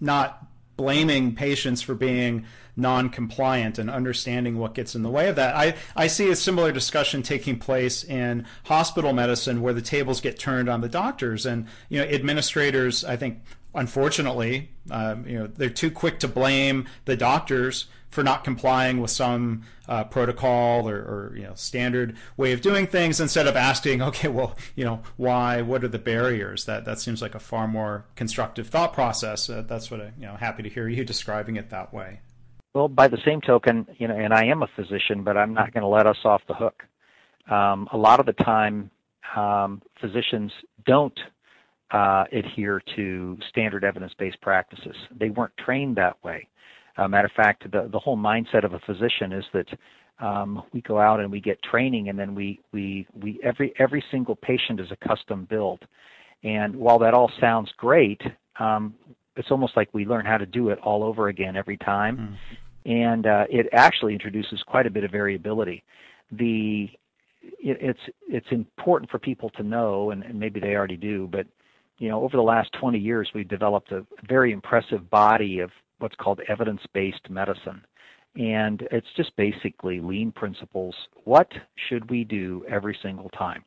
not 0.00 0.46
blaming 0.76 1.34
patients 1.34 1.82
for 1.82 1.94
being 1.94 2.46
non-compliant 2.76 3.78
and 3.78 3.90
understanding 3.90 4.58
what 4.58 4.74
gets 4.74 4.94
in 4.94 5.02
the 5.02 5.10
way 5.10 5.28
of 5.28 5.36
that. 5.36 5.54
I, 5.56 5.74
I 5.94 6.06
see 6.06 6.30
a 6.30 6.36
similar 6.36 6.72
discussion 6.72 7.22
taking 7.22 7.58
place 7.58 8.04
in 8.04 8.46
hospital 8.64 9.12
medicine 9.12 9.62
where 9.62 9.72
the 9.72 9.82
tables 9.82 10.20
get 10.20 10.38
turned 10.38 10.68
on 10.68 10.80
the 10.82 10.88
doctors 10.88 11.46
and 11.46 11.66
you 11.88 11.98
know 11.98 12.06
administrators 12.06 13.04
I 13.04 13.16
think 13.16 13.40
unfortunately, 13.76 14.70
um, 14.90 15.26
you 15.26 15.38
know, 15.38 15.46
they're 15.46 15.70
too 15.70 15.90
quick 15.90 16.18
to 16.20 16.28
blame 16.28 16.86
the 17.04 17.16
doctors 17.16 17.86
for 18.08 18.22
not 18.22 18.44
complying 18.44 19.00
with 19.00 19.10
some 19.10 19.62
uh, 19.88 20.04
protocol 20.04 20.88
or, 20.88 20.96
or, 20.96 21.32
you 21.36 21.42
know 21.42 21.52
standard 21.54 22.16
way 22.36 22.52
of 22.52 22.62
doing 22.62 22.86
things 22.86 23.20
instead 23.20 23.46
of 23.46 23.56
asking, 23.56 24.00
okay, 24.02 24.28
well, 24.28 24.56
you 24.74 24.84
know, 24.84 25.02
why? 25.16 25.60
What 25.60 25.84
are 25.84 25.88
the 25.88 25.98
barriers? 25.98 26.64
That 26.64 26.86
that 26.86 26.98
seems 26.98 27.20
like 27.20 27.34
a 27.34 27.38
far 27.38 27.68
more 27.68 28.06
constructive 28.14 28.68
thought 28.68 28.94
process. 28.94 29.50
Uh, 29.50 29.62
that's 29.66 29.90
what 29.90 30.00
I, 30.00 30.12
you 30.18 30.26
know, 30.26 30.34
happy 30.34 30.62
to 30.62 30.68
hear 30.68 30.88
you 30.88 31.04
describing 31.04 31.56
it 31.56 31.70
that 31.70 31.92
way. 31.92 32.20
Well, 32.76 32.88
by 32.88 33.08
the 33.08 33.16
same 33.24 33.40
token, 33.40 33.86
you 33.96 34.06
know, 34.06 34.14
and 34.14 34.34
I 34.34 34.44
am 34.44 34.62
a 34.62 34.66
physician, 34.76 35.24
but 35.24 35.34
I'm 35.34 35.54
not 35.54 35.72
going 35.72 35.80
to 35.80 35.88
let 35.88 36.06
us 36.06 36.18
off 36.26 36.42
the 36.46 36.52
hook. 36.52 36.82
Um, 37.50 37.88
a 37.90 37.96
lot 37.96 38.20
of 38.20 38.26
the 38.26 38.34
time, 38.34 38.90
um, 39.34 39.80
physicians 39.98 40.52
don't 40.84 41.18
uh, 41.90 42.24
adhere 42.32 42.82
to 42.94 43.38
standard 43.48 43.82
evidence-based 43.82 44.38
practices. 44.42 44.94
They 45.18 45.30
weren't 45.30 45.56
trained 45.56 45.96
that 45.96 46.22
way. 46.22 46.48
Uh, 46.98 47.08
matter 47.08 47.28
of 47.28 47.32
fact, 47.32 47.62
the 47.72 47.88
the 47.90 47.98
whole 47.98 48.18
mindset 48.18 48.62
of 48.62 48.74
a 48.74 48.78
physician 48.80 49.32
is 49.32 49.44
that 49.54 49.68
um, 50.20 50.62
we 50.74 50.82
go 50.82 51.00
out 51.00 51.20
and 51.20 51.32
we 51.32 51.40
get 51.40 51.58
training, 51.62 52.10
and 52.10 52.18
then 52.18 52.34
we 52.34 52.60
we 52.72 53.06
we 53.22 53.40
every 53.42 53.72
every 53.78 54.04
single 54.10 54.36
patient 54.36 54.80
is 54.80 54.88
a 54.90 55.08
custom 55.08 55.46
build. 55.48 55.80
And 56.42 56.76
while 56.76 56.98
that 56.98 57.14
all 57.14 57.32
sounds 57.40 57.72
great, 57.78 58.20
um, 58.60 58.94
it's 59.36 59.50
almost 59.50 59.76
like 59.76 59.88
we 59.92 60.04
learn 60.04 60.26
how 60.26 60.36
to 60.36 60.46
do 60.46 60.68
it 60.68 60.78
all 60.80 61.02
over 61.02 61.28
again 61.28 61.56
every 61.56 61.76
time, 61.78 62.16
mm. 62.18 62.56
And 62.86 63.26
uh, 63.26 63.44
it 63.50 63.66
actually 63.72 64.12
introduces 64.12 64.62
quite 64.66 64.86
a 64.86 64.90
bit 64.90 65.04
of 65.04 65.10
variability. 65.10 65.82
The 66.32 66.88
it, 67.42 67.78
it's 67.80 68.00
it's 68.28 68.46
important 68.50 69.10
for 69.10 69.18
people 69.18 69.50
to 69.50 69.62
know, 69.62 70.10
and, 70.10 70.22
and 70.22 70.38
maybe 70.38 70.60
they 70.60 70.74
already 70.74 70.96
do, 70.96 71.28
but 71.30 71.46
you 71.98 72.08
know, 72.08 72.22
over 72.22 72.36
the 72.36 72.42
last 72.42 72.70
20 72.78 72.98
years, 72.98 73.28
we've 73.34 73.48
developed 73.48 73.90
a 73.92 74.04
very 74.28 74.52
impressive 74.52 75.08
body 75.10 75.60
of 75.60 75.70
what's 75.98 76.14
called 76.16 76.40
evidence-based 76.48 77.30
medicine. 77.30 77.82
And 78.36 78.86
it's 78.90 79.06
just 79.16 79.34
basically 79.36 80.00
lean 80.00 80.30
principles. 80.30 80.94
What 81.24 81.50
should 81.88 82.10
we 82.10 82.24
do 82.24 82.66
every 82.68 82.98
single 83.02 83.30
time? 83.30 83.64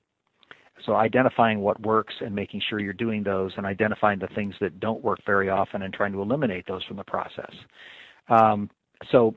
So 0.85 0.95
identifying 0.95 1.59
what 1.59 1.81
works 1.81 2.13
and 2.21 2.33
making 2.33 2.61
sure 2.69 2.79
you're 2.79 2.93
doing 2.93 3.23
those 3.23 3.51
and 3.57 3.65
identifying 3.65 4.19
the 4.19 4.29
things 4.35 4.53
that 4.61 4.79
don't 4.79 5.03
work 5.03 5.19
very 5.25 5.49
often 5.49 5.81
and 5.81 5.93
trying 5.93 6.11
to 6.13 6.21
eliminate 6.21 6.67
those 6.67 6.83
from 6.85 6.97
the 6.97 7.03
process. 7.03 7.51
Um, 8.29 8.69
so 9.11 9.35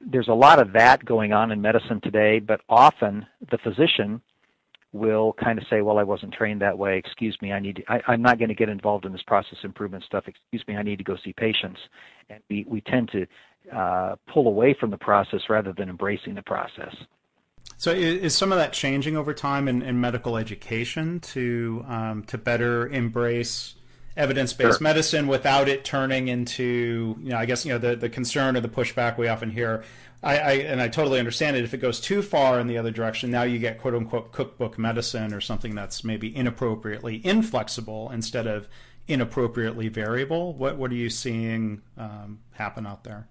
there's 0.00 0.28
a 0.28 0.34
lot 0.34 0.58
of 0.58 0.72
that 0.72 1.04
going 1.04 1.32
on 1.32 1.50
in 1.50 1.60
medicine 1.60 2.00
today, 2.00 2.38
but 2.38 2.60
often 2.68 3.26
the 3.50 3.58
physician 3.58 4.20
will 4.92 5.34
kind 5.34 5.58
of 5.58 5.66
say, 5.68 5.82
"Well, 5.82 5.98
I 5.98 6.04
wasn't 6.04 6.32
trained 6.32 6.62
that 6.62 6.78
way. 6.78 6.96
Excuse 6.96 7.36
me, 7.42 7.52
I 7.52 7.58
need. 7.58 7.76
To, 7.76 7.82
I, 8.08 8.14
am 8.14 8.22
not 8.22 8.38
going 8.38 8.48
to 8.48 8.54
get 8.54 8.68
involved 8.68 9.04
in 9.04 9.12
this 9.12 9.22
process 9.22 9.58
improvement 9.64 10.04
stuff. 10.04 10.24
Excuse 10.26 10.66
me, 10.68 10.76
I 10.76 10.82
need 10.82 10.98
to 10.98 11.04
go 11.04 11.16
see 11.22 11.32
patients." 11.32 11.80
And 12.30 12.40
we 12.48 12.64
we 12.68 12.80
tend 12.80 13.10
to 13.10 13.26
uh, 13.76 14.16
pull 14.32 14.46
away 14.46 14.74
from 14.78 14.90
the 14.90 14.96
process 14.96 15.40
rather 15.48 15.72
than 15.72 15.88
embracing 15.88 16.34
the 16.34 16.42
process. 16.42 16.94
So, 17.76 17.90
is, 17.90 18.36
some 18.36 18.52
of 18.52 18.58
that 18.58 18.72
changing 18.72 19.16
over 19.16 19.34
time 19.34 19.68
in, 19.68 19.82
in 19.82 20.00
medical 20.00 20.36
education 20.36 21.20
to 21.20 21.84
um, 21.88 22.22
to 22.24 22.38
better 22.38 22.86
embrace 22.88 23.74
evidence-based 24.16 24.78
sure. 24.78 24.82
medicine 24.82 25.26
without 25.26 25.68
it 25.68 25.84
turning 25.84 26.28
into, 26.28 27.16
you 27.20 27.30
know, 27.30 27.36
I 27.36 27.46
guess 27.46 27.64
you 27.64 27.72
know 27.72 27.78
the 27.78 27.96
the 27.96 28.08
concern 28.08 28.56
or 28.56 28.60
the 28.60 28.68
pushback 28.68 29.18
we 29.18 29.28
often 29.28 29.50
hear 29.50 29.84
I, 30.24 30.38
I, 30.38 30.52
and 30.52 30.80
I 30.80 30.88
totally 30.88 31.18
understand 31.18 31.56
it. 31.56 31.64
If 31.64 31.74
it 31.74 31.78
goes 31.78 32.00
too 32.00 32.22
far 32.22 32.58
in 32.58 32.66
the 32.66 32.78
other 32.78 32.90
direction, 32.90 33.30
now 33.30 33.42
you 33.42 33.58
get 33.58 33.78
quote 33.78 33.94
unquote 33.94 34.32
cookbook 34.32 34.78
medicine 34.78 35.34
or 35.34 35.40
something 35.40 35.74
that's 35.74 36.02
maybe 36.02 36.34
inappropriately 36.34 37.20
inflexible 37.24 38.10
instead 38.10 38.46
of 38.46 38.66
inappropriately 39.06 39.88
variable. 39.88 40.54
What 40.54 40.78
what 40.78 40.90
are 40.90 40.96
you 40.96 41.10
seeing 41.10 41.82
um, 41.98 42.40
happen 42.52 42.86
out 42.86 43.04
there? 43.04 43.28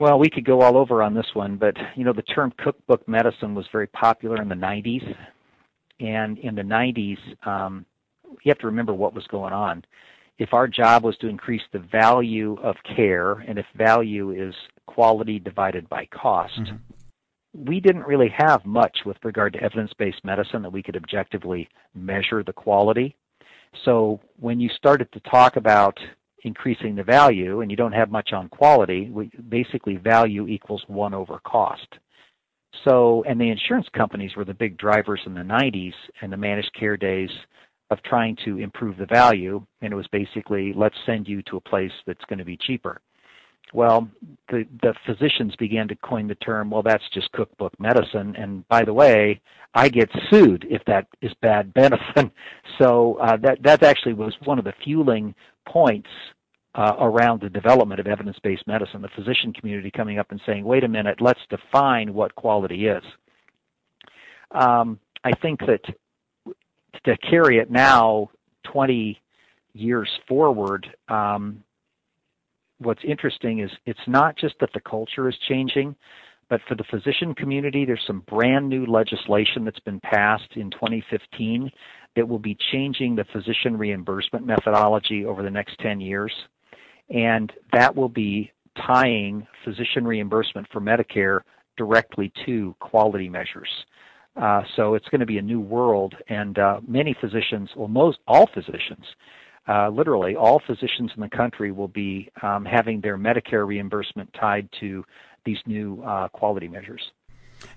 Well, 0.00 0.18
we 0.18 0.30
could 0.30 0.44
go 0.44 0.62
all 0.62 0.78
over 0.78 1.02
on 1.02 1.14
this 1.14 1.34
one, 1.34 1.56
but 1.56 1.76
you 1.96 2.04
know 2.04 2.14
the 2.14 2.22
term 2.22 2.52
cookbook 2.56 3.06
medicine 3.06 3.54
was 3.54 3.66
very 3.70 3.86
popular 3.86 4.40
in 4.40 4.48
the 4.48 4.54
90s, 4.54 5.14
and 6.00 6.38
in 6.38 6.54
the 6.54 6.62
90s, 6.62 7.18
um, 7.46 7.84
you 8.24 8.48
have 8.48 8.58
to 8.58 8.66
remember 8.66 8.94
what 8.94 9.14
was 9.14 9.26
going 9.26 9.52
on. 9.52 9.84
If 10.42 10.52
our 10.52 10.66
job 10.66 11.04
was 11.04 11.16
to 11.18 11.28
increase 11.28 11.62
the 11.72 11.78
value 11.78 12.56
of 12.64 12.74
care, 12.96 13.34
and 13.46 13.60
if 13.60 13.66
value 13.76 14.32
is 14.32 14.52
quality 14.88 15.38
divided 15.38 15.88
by 15.88 16.06
cost. 16.06 16.58
Mm-hmm. 16.58 17.64
We 17.64 17.78
didn't 17.78 18.08
really 18.08 18.32
have 18.36 18.66
much 18.66 18.98
with 19.06 19.18
regard 19.22 19.52
to 19.52 19.62
evidence 19.62 19.92
based 19.96 20.24
medicine 20.24 20.62
that 20.62 20.72
we 20.72 20.82
could 20.82 20.96
objectively 20.96 21.68
measure 21.94 22.42
the 22.42 22.52
quality. 22.52 23.14
So 23.84 24.18
when 24.40 24.58
you 24.58 24.68
started 24.70 25.12
to 25.12 25.20
talk 25.20 25.54
about 25.54 25.96
increasing 26.42 26.96
the 26.96 27.04
value 27.04 27.60
and 27.60 27.70
you 27.70 27.76
don't 27.76 27.92
have 27.92 28.10
much 28.10 28.32
on 28.32 28.48
quality, 28.48 29.10
we, 29.10 29.30
basically 29.48 29.94
value 29.94 30.48
equals 30.48 30.82
1 30.88 31.14
over 31.14 31.38
cost. 31.46 31.86
So, 32.84 33.22
and 33.28 33.40
the 33.40 33.50
insurance 33.50 33.86
companies 33.96 34.34
were 34.34 34.44
the 34.44 34.54
big 34.54 34.76
drivers 34.76 35.20
in 35.24 35.34
the 35.34 35.42
90s 35.42 35.94
and 36.20 36.32
the 36.32 36.36
managed 36.36 36.74
care 36.74 36.96
days 36.96 37.30
of 37.92 38.02
trying 38.02 38.36
to 38.44 38.58
improve 38.58 38.96
the 38.96 39.06
value. 39.06 39.64
And 39.80 39.92
it 39.92 39.96
was 39.96 40.08
basically, 40.08 40.72
let's 40.74 40.96
send 41.06 41.28
you 41.28 41.42
to 41.42 41.56
a 41.56 41.60
place 41.60 41.92
that's 42.06 42.24
going 42.28 42.38
to 42.38 42.44
be 42.44 42.56
cheaper. 42.56 43.00
Well, 43.72 44.08
the, 44.48 44.66
the 44.82 44.94
physicians 45.06 45.56
began 45.56 45.88
to 45.88 45.96
coin 45.96 46.26
the 46.26 46.34
term, 46.36 46.70
well, 46.70 46.82
that's 46.82 47.08
just 47.14 47.32
cookbook 47.32 47.72
medicine. 47.80 48.34
And 48.36 48.68
by 48.68 48.84
the 48.84 48.92
way, 48.92 49.40
I 49.74 49.88
get 49.88 50.10
sued 50.30 50.66
if 50.68 50.84
that 50.86 51.06
is 51.22 51.32
bad 51.40 51.72
medicine. 51.76 52.30
So 52.78 53.14
uh, 53.14 53.36
that, 53.38 53.62
that 53.62 53.82
actually 53.82 54.14
was 54.14 54.34
one 54.44 54.58
of 54.58 54.64
the 54.64 54.74
fueling 54.84 55.34
points 55.66 56.10
uh, 56.74 56.96
around 57.00 57.40
the 57.40 57.50
development 57.50 58.00
of 58.00 58.06
evidence 58.06 58.36
based 58.42 58.66
medicine, 58.66 59.02
the 59.02 59.08
physician 59.08 59.52
community 59.52 59.90
coming 59.90 60.18
up 60.18 60.30
and 60.30 60.40
saying, 60.46 60.64
wait 60.64 60.84
a 60.84 60.88
minute, 60.88 61.20
let's 61.20 61.40
define 61.48 62.12
what 62.12 62.34
quality 62.34 62.86
is. 62.86 63.02
Um, 64.50 64.98
I 65.24 65.32
think 65.32 65.60
that 65.60 65.82
to 67.04 67.16
carry 67.18 67.58
it 67.58 67.70
now 67.70 68.28
20 68.64 69.20
years 69.74 70.08
forward, 70.28 70.86
um, 71.08 71.62
what's 72.78 73.02
interesting 73.04 73.60
is 73.60 73.70
it's 73.86 73.98
not 74.06 74.36
just 74.36 74.54
that 74.60 74.70
the 74.74 74.80
culture 74.80 75.28
is 75.28 75.36
changing, 75.48 75.94
but 76.48 76.60
for 76.68 76.74
the 76.74 76.84
physician 76.84 77.34
community, 77.34 77.84
there's 77.84 78.04
some 78.06 78.20
brand 78.28 78.68
new 78.68 78.84
legislation 78.84 79.64
that's 79.64 79.80
been 79.80 80.00
passed 80.00 80.56
in 80.56 80.70
2015 80.70 81.70
that 82.14 82.28
will 82.28 82.38
be 82.38 82.56
changing 82.70 83.16
the 83.16 83.24
physician 83.32 83.76
reimbursement 83.76 84.44
methodology 84.44 85.24
over 85.24 85.42
the 85.42 85.50
next 85.50 85.78
10 85.78 86.00
years. 86.00 86.32
And 87.08 87.50
that 87.72 87.94
will 87.96 88.08
be 88.08 88.52
tying 88.86 89.46
physician 89.64 90.06
reimbursement 90.06 90.66
for 90.72 90.80
Medicare 90.80 91.40
directly 91.76 92.32
to 92.46 92.74
quality 92.80 93.28
measures. 93.28 93.68
Uh, 94.36 94.62
so 94.76 94.94
it's 94.94 95.08
going 95.08 95.20
to 95.20 95.26
be 95.26 95.38
a 95.38 95.42
new 95.42 95.60
world, 95.60 96.14
and 96.28 96.58
uh, 96.58 96.80
many 96.86 97.14
physicians, 97.20 97.70
well, 97.76 97.88
most 97.88 98.18
all 98.26 98.46
physicians, 98.46 99.04
uh, 99.68 99.88
literally 99.90 100.34
all 100.34 100.60
physicians 100.66 101.10
in 101.14 101.20
the 101.20 101.28
country 101.28 101.70
will 101.70 101.88
be 101.88 102.30
um, 102.42 102.64
having 102.64 103.00
their 103.00 103.18
Medicare 103.18 103.66
reimbursement 103.66 104.32
tied 104.32 104.68
to 104.80 105.04
these 105.44 105.58
new 105.66 106.02
uh, 106.02 106.28
quality 106.28 106.66
measures. 106.66 107.12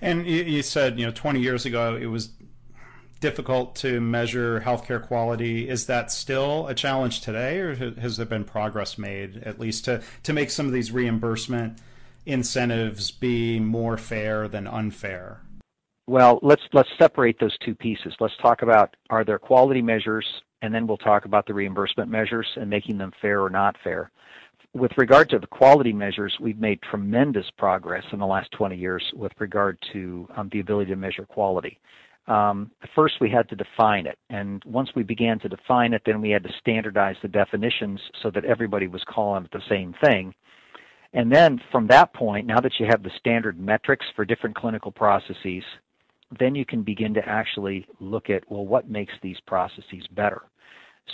And 0.02 0.26
you 0.26 0.64
said, 0.64 0.98
you 0.98 1.06
know, 1.06 1.12
20 1.12 1.40
years 1.42 1.66
ago 1.66 1.96
it 1.96 2.08
was 2.08 2.32
difficult 3.20 3.76
to 3.76 4.02
measure 4.02 4.62
healthcare 4.62 5.02
quality. 5.02 5.70
Is 5.70 5.86
that 5.88 6.12
still 6.12 6.68
a 6.68 6.74
challenge 6.74 7.22
today, 7.22 7.60
or 7.60 7.76
has 7.76 8.18
there 8.18 8.26
been 8.26 8.44
progress 8.44 8.98
made 8.98 9.38
at 9.44 9.60
least 9.60 9.86
to 9.86 10.02
to 10.24 10.34
make 10.34 10.50
some 10.50 10.66
of 10.66 10.72
these 10.72 10.92
reimbursement 10.92 11.80
incentives 12.26 13.12
be 13.12 13.60
more 13.60 13.98
fair 13.98 14.48
than 14.48 14.68
unfair? 14.68 15.42
Well, 16.08 16.40
let's 16.44 16.62
let's 16.74 16.90
separate 17.00 17.40
those 17.40 17.58
two 17.66 17.74
pieces. 17.74 18.14
Let's 18.20 18.38
talk 18.42 18.62
about 18.62 18.96
are 19.10 19.24
there 19.24 19.40
quality 19.40 19.82
measures 19.82 20.26
and 20.62 20.74
then 20.74 20.88
we'll 20.88 20.98
talk 20.98 21.26
about 21.26 21.46
the 21.46 21.54
reimbursement 21.54 22.10
measures 22.10 22.48
and 22.56 22.70
making 22.70 22.98
them 22.98 23.12
fair 23.22 23.42
or 23.42 23.50
not 23.50 23.76
fair. 23.84 24.12
With 24.74 24.92
regard 24.98 25.30
to 25.30 25.40
the 25.40 25.48
quality 25.48 25.94
measures, 25.94 26.36
we've 26.42 26.60
made 26.60 26.82
tremendous 26.82 27.46
progress 27.58 28.04
in 28.12 28.20
the 28.20 28.26
last 28.26 28.52
20 28.52 28.76
years 28.76 29.04
with 29.16 29.32
regard 29.40 29.78
to 29.94 30.28
um, 30.36 30.50
the 30.52 30.60
ability 30.60 30.90
to 30.90 30.98
measure 30.98 31.26
quality. 31.26 31.80
Um, 32.28 32.72
first, 32.96 33.16
we 33.22 33.30
had 33.30 33.48
to 33.50 33.56
define 33.56 34.08
it, 34.08 34.18
and 34.32 34.62
once 34.66 34.90
we 34.96 35.04
began 35.04 35.40
to 35.40 35.50
define 35.50 35.94
it, 35.94 36.02
then 36.06 36.20
we 36.20 36.32
had 36.32 36.44
to 36.44 36.50
standardize 36.60 37.16
the 37.22 37.28
definitions 37.28 38.02
so 38.24 38.32
that 38.32 38.44
everybody 38.44 38.88
was 38.88 39.04
calling 39.08 39.46
it 39.46 39.52
the 39.52 39.62
same 39.70 39.94
thing. 40.04 40.34
And 41.14 41.32
then 41.32 41.62
from 41.72 41.88
that 41.88 42.14
point, 42.14 42.48
now 42.48 42.60
that 42.60 42.74
you 42.80 42.88
have 42.88 43.04
the 43.04 43.12
standard 43.20 43.60
metrics 43.60 44.06
for 44.16 44.26
different 44.26 44.56
clinical 44.56 44.92
processes, 44.92 45.64
then 46.40 46.56
you 46.56 46.66
can 46.66 46.84
begin 46.84 47.14
to 47.14 47.28
actually 47.28 47.86
look 48.00 48.30
at, 48.30 48.44
well, 48.50 48.66
what 48.66 48.90
makes 48.90 49.14
these 49.22 49.38
processes 49.48 50.08
better? 50.12 50.44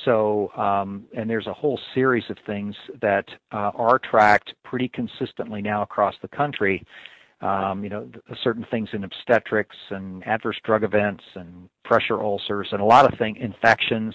So, 0.05 0.51
um, 0.55 1.05
and 1.15 1.29
there's 1.29 1.47
a 1.47 1.53
whole 1.53 1.79
series 1.93 2.23
of 2.29 2.37
things 2.45 2.75
that 3.01 3.25
uh, 3.51 3.71
are 3.75 3.99
tracked 3.99 4.53
pretty 4.63 4.87
consistently 4.87 5.61
now 5.61 5.81
across 5.81 6.15
the 6.21 6.29
country. 6.29 6.85
um, 7.41 7.83
you 7.83 7.89
know, 7.89 8.07
certain 8.43 8.65
things 8.69 8.89
in 8.93 9.03
obstetrics 9.03 9.75
and 9.89 10.25
adverse 10.27 10.57
drug 10.63 10.83
events 10.83 11.23
and 11.35 11.69
pressure 11.83 12.21
ulcers 12.21 12.67
and 12.71 12.81
a 12.81 12.85
lot 12.85 13.11
of 13.11 13.17
things, 13.17 13.37
infections. 13.41 14.13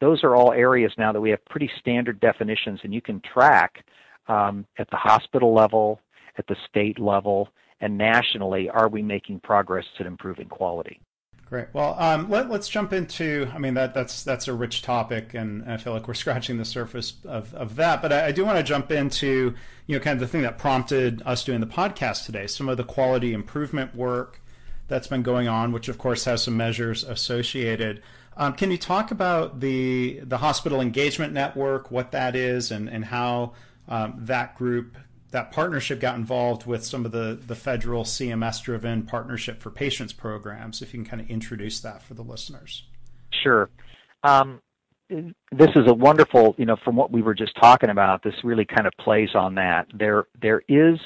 Those 0.00 0.22
are 0.22 0.36
all 0.36 0.52
areas 0.52 0.92
now 0.96 1.12
that 1.12 1.20
we 1.20 1.30
have 1.30 1.44
pretty 1.46 1.70
standard 1.80 2.20
definitions, 2.20 2.80
and 2.84 2.94
you 2.94 3.02
can 3.02 3.20
track 3.20 3.84
um, 4.28 4.64
at 4.78 4.88
the 4.90 4.96
hospital 4.96 5.52
level, 5.52 6.00
at 6.38 6.46
the 6.46 6.56
state 6.68 7.00
level, 7.00 7.48
and 7.80 7.96
nationally, 7.96 8.68
are 8.70 8.88
we 8.88 9.02
making 9.02 9.40
progress 9.40 9.84
at 9.98 10.06
improving 10.06 10.48
quality? 10.48 11.00
Great. 11.48 11.68
Well, 11.72 11.96
um, 11.98 12.28
let, 12.28 12.50
us 12.50 12.68
jump 12.68 12.92
into. 12.92 13.48
I 13.54 13.58
mean, 13.58 13.72
that 13.74 13.94
that's 13.94 14.22
that's 14.22 14.48
a 14.48 14.52
rich 14.52 14.82
topic, 14.82 15.32
and 15.32 15.64
I 15.64 15.78
feel 15.78 15.94
like 15.94 16.06
we're 16.06 16.14
scratching 16.24 16.58
the 16.58 16.64
surface 16.64 17.14
of, 17.24 17.54
of 17.54 17.76
that. 17.76 18.02
But 18.02 18.12
I, 18.12 18.26
I 18.26 18.32
do 18.32 18.44
want 18.44 18.58
to 18.58 18.62
jump 18.62 18.90
into 18.90 19.54
you 19.86 19.96
know 19.96 20.04
kind 20.04 20.14
of 20.14 20.20
the 20.20 20.26
thing 20.26 20.42
that 20.42 20.58
prompted 20.58 21.22
us 21.24 21.44
doing 21.44 21.60
the 21.60 21.66
podcast 21.66 22.26
today. 22.26 22.46
Some 22.46 22.68
of 22.68 22.76
the 22.76 22.84
quality 22.84 23.32
improvement 23.32 23.94
work 23.94 24.42
that's 24.88 25.06
been 25.06 25.22
going 25.22 25.48
on, 25.48 25.72
which 25.72 25.88
of 25.88 25.96
course 25.96 26.26
has 26.26 26.42
some 26.42 26.56
measures 26.56 27.02
associated. 27.02 28.02
Um, 28.36 28.52
can 28.52 28.70
you 28.70 28.78
talk 28.78 29.10
about 29.10 29.60
the 29.60 30.20
the 30.24 30.38
hospital 30.38 30.82
engagement 30.82 31.32
network, 31.32 31.90
what 31.90 32.12
that 32.12 32.36
is, 32.36 32.70
and 32.70 32.90
and 32.90 33.06
how 33.06 33.54
um, 33.88 34.14
that 34.18 34.54
group 34.54 34.98
that 35.30 35.52
partnership 35.52 36.00
got 36.00 36.16
involved 36.16 36.66
with 36.66 36.84
some 36.84 37.04
of 37.04 37.12
the, 37.12 37.38
the 37.46 37.54
federal 37.54 38.04
CMS 38.04 38.62
driven 38.62 39.02
partnership 39.02 39.60
for 39.60 39.70
patients 39.70 40.12
programs. 40.12 40.80
If 40.80 40.94
you 40.94 41.00
can 41.00 41.08
kind 41.08 41.22
of 41.22 41.30
introduce 41.30 41.80
that 41.80 42.02
for 42.02 42.14
the 42.14 42.22
listeners. 42.22 42.84
Sure. 43.42 43.68
Um, 44.22 44.60
this 45.10 45.70
is 45.74 45.86
a 45.86 45.94
wonderful, 45.94 46.54
you 46.58 46.66
know, 46.66 46.76
from 46.84 46.96
what 46.96 47.10
we 47.10 47.22
were 47.22 47.34
just 47.34 47.54
talking 47.56 47.90
about, 47.90 48.22
this 48.22 48.34
really 48.42 48.64
kind 48.64 48.86
of 48.86 48.92
plays 49.00 49.30
on 49.34 49.54
that. 49.54 49.86
There, 49.94 50.26
there 50.40 50.62
is, 50.68 50.98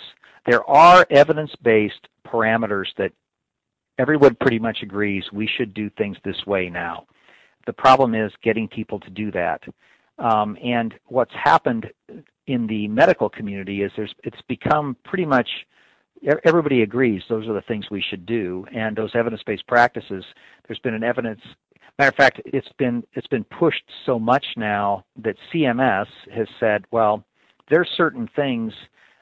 there 0.47 0.69
are 0.69 1.07
evidence-based 1.11 2.09
parameters 2.27 2.87
that 2.99 3.13
everyone 3.99 4.37
pretty 4.41 4.59
much 4.59 4.79
agrees 4.83 5.25
we 5.33 5.49
should 5.57 5.75
do 5.75 5.91
things 5.91 6.17
this 6.25 6.47
way 6.47 6.69
now. 6.69 7.07
The 7.67 7.73
problem 7.73 8.15
is 8.15 8.33
getting 8.43 8.67
people 8.67 8.99
to 9.01 9.11
do 9.11 9.31
that. 9.33 9.63
Um, 10.19 10.57
and 10.63 10.95
what's 11.07 11.33
happened 11.35 11.91
in 12.53 12.67
the 12.67 12.87
medical 12.89 13.31
community 13.31 13.83
is 13.83 13.91
there's 13.97 14.15
it's 14.25 14.41
become 14.47 14.95
pretty 15.05 15.25
much 15.25 15.49
everybody 16.45 16.83
agrees 16.83 17.23
those 17.29 17.49
are 17.49 17.55
the 17.55 17.63
things 17.63 17.87
we 17.91 18.05
should 18.11 18.27
do 18.27 18.65
and 18.75 18.95
those 18.95 19.11
evidence-based 19.15 19.67
practices 19.67 20.25
there's 20.67 20.79
been 20.81 20.95
an 20.95 21.03
evidence 21.03 21.41
matter 21.99 22.11
of 22.11 22.15
fact 22.15 22.41
it's 22.45 22.69
been 22.79 23.03
it's 23.15 23.27
been 23.29 23.45
pushed 23.45 23.85
so 24.05 24.19
much 24.19 24.45
now 24.57 25.03
that 25.17 25.35
CMS 25.53 26.07
has 26.35 26.47
said 26.61 26.85
well 26.91 27.25
there's 27.71 27.89
certain 27.97 28.29
things 28.37 28.73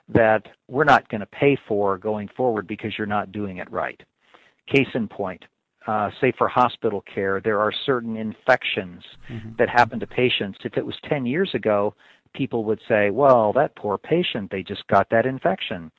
that 0.08 0.42
we're 0.66 0.84
not 0.84 1.08
going 1.08 1.20
to 1.20 1.26
pay 1.26 1.56
for 1.68 1.96
going 1.98 2.28
forward 2.36 2.66
because 2.66 2.92
you're 2.98 3.06
not 3.06 3.30
doing 3.30 3.58
it 3.58 3.70
right 3.70 4.02
case 4.66 4.88
in 4.94 5.06
point 5.06 5.44
uh, 5.86 6.10
say 6.20 6.32
for 6.36 6.46
hospital 6.46 7.02
care, 7.12 7.40
there 7.40 7.58
are 7.58 7.72
certain 7.86 8.16
infections 8.16 9.02
mm-hmm. 9.30 9.50
that 9.58 9.68
happen 9.68 9.98
to 9.98 10.06
patients. 10.06 10.58
If 10.62 10.76
it 10.76 10.84
was 10.84 10.94
10 11.08 11.24
years 11.24 11.50
ago, 11.54 11.94
people 12.34 12.64
would 12.64 12.80
say, 12.88 13.10
well, 13.10 13.52
that 13.54 13.76
poor 13.76 13.98
patient, 13.98 14.50
they 14.50 14.62
just 14.62 14.86
got 14.86 15.08
that 15.10 15.26
infection. 15.26 15.90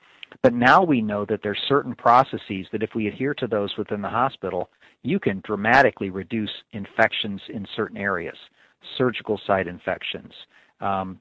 But 0.42 0.54
now 0.54 0.82
we 0.82 1.02
know 1.02 1.26
that 1.26 1.40
there's 1.42 1.60
certain 1.68 1.94
processes 1.94 2.66
that 2.72 2.82
if 2.82 2.90
we 2.94 3.06
adhere 3.06 3.34
to 3.34 3.46
those 3.46 3.76
within 3.76 4.00
the 4.00 4.08
hospital, 4.08 4.70
you 5.02 5.18
can 5.20 5.42
dramatically 5.44 6.10
reduce 6.10 6.50
infections 6.72 7.40
in 7.48 7.66
certain 7.76 7.96
areas, 7.96 8.36
surgical 8.96 9.40
site 9.46 9.66
infections, 9.66 10.32
um, 10.80 11.20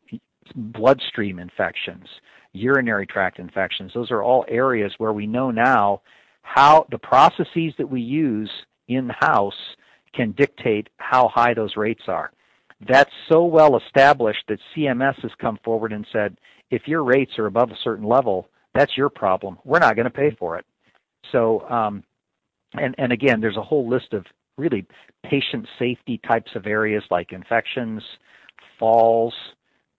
bloodstream 0.55 1.39
infections, 1.39 2.05
urinary 2.53 3.05
tract 3.05 3.39
infections. 3.39 3.91
Those 3.93 4.11
are 4.11 4.23
all 4.23 4.45
areas 4.47 4.93
where 4.97 5.13
we 5.13 5.27
know 5.27 5.51
now 5.51 6.01
how 6.43 6.85
the 6.91 6.97
processes 6.97 7.73
that 7.77 7.89
we 7.89 8.01
use 8.01 8.49
in 8.87 9.09
house 9.19 9.75
can 10.13 10.31
dictate 10.31 10.89
how 10.97 11.29
high 11.29 11.53
those 11.53 11.77
rates 11.77 12.03
are. 12.07 12.31
That's 12.87 13.11
so 13.29 13.45
well 13.45 13.77
established 13.77 14.43
that 14.47 14.59
CMS 14.75 15.21
has 15.21 15.31
come 15.39 15.59
forward 15.63 15.93
and 15.93 16.05
said, 16.11 16.37
if 16.71 16.87
your 16.87 17.03
rates 17.03 17.37
are 17.37 17.45
above 17.45 17.69
a 17.69 17.77
certain 17.83 18.05
level, 18.05 18.49
that's 18.73 18.97
your 18.97 19.09
problem. 19.09 19.57
We're 19.63 19.79
not 19.79 19.95
going 19.95 20.05
to 20.05 20.09
pay 20.09 20.35
for 20.39 20.57
it. 20.57 20.65
So, 21.31 21.67
um, 21.69 22.03
and, 22.73 22.95
and 22.97 23.11
again, 23.11 23.41
there's 23.41 23.57
a 23.57 23.61
whole 23.61 23.87
list 23.87 24.13
of 24.13 24.25
really 24.57 24.85
patient 25.23 25.67
safety 25.77 26.19
types 26.27 26.51
of 26.55 26.65
areas 26.65 27.03
like 27.11 27.33
infections, 27.33 28.01
falls, 28.79 29.33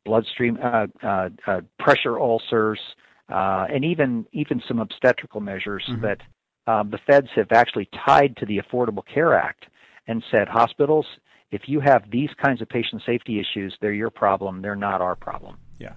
bloodstream 0.04 0.58
uh, 0.62 0.86
uh, 1.02 1.28
uh, 1.46 1.60
pressure 1.78 2.18
ulcers, 2.18 2.80
uh, 3.28 3.66
and 3.72 3.84
even 3.84 4.26
even 4.32 4.62
some 4.66 4.78
obstetrical 4.78 5.40
measures 5.40 5.84
mm-hmm. 5.88 6.02
that 6.02 6.18
um, 6.66 6.90
the 6.90 6.98
feds 7.06 7.28
have 7.34 7.52
actually 7.52 7.88
tied 8.06 8.36
to 8.36 8.46
the 8.46 8.58
Affordable 8.58 9.04
Care 9.06 9.34
Act 9.34 9.66
and 10.06 10.22
said 10.30 10.48
hospitals, 10.48 11.06
if 11.52 11.68
you 11.68 11.80
have 11.80 12.10
these 12.10 12.30
kinds 12.42 12.62
of 12.62 12.68
patient 12.68 13.02
safety 13.04 13.38
issues, 13.38 13.76
they're 13.80 13.92
your 13.92 14.10
problem. 14.10 14.62
They're 14.62 14.74
not 14.74 15.00
our 15.00 15.14
problem. 15.14 15.58
Yeah. 15.78 15.92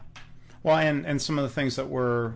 Well, 0.62 0.78
and, 0.78 1.06
and 1.06 1.20
some 1.22 1.40
of 1.40 1.44
the 1.44 1.50
things 1.50 1.78
that 1.78 1.90
were 1.90 2.36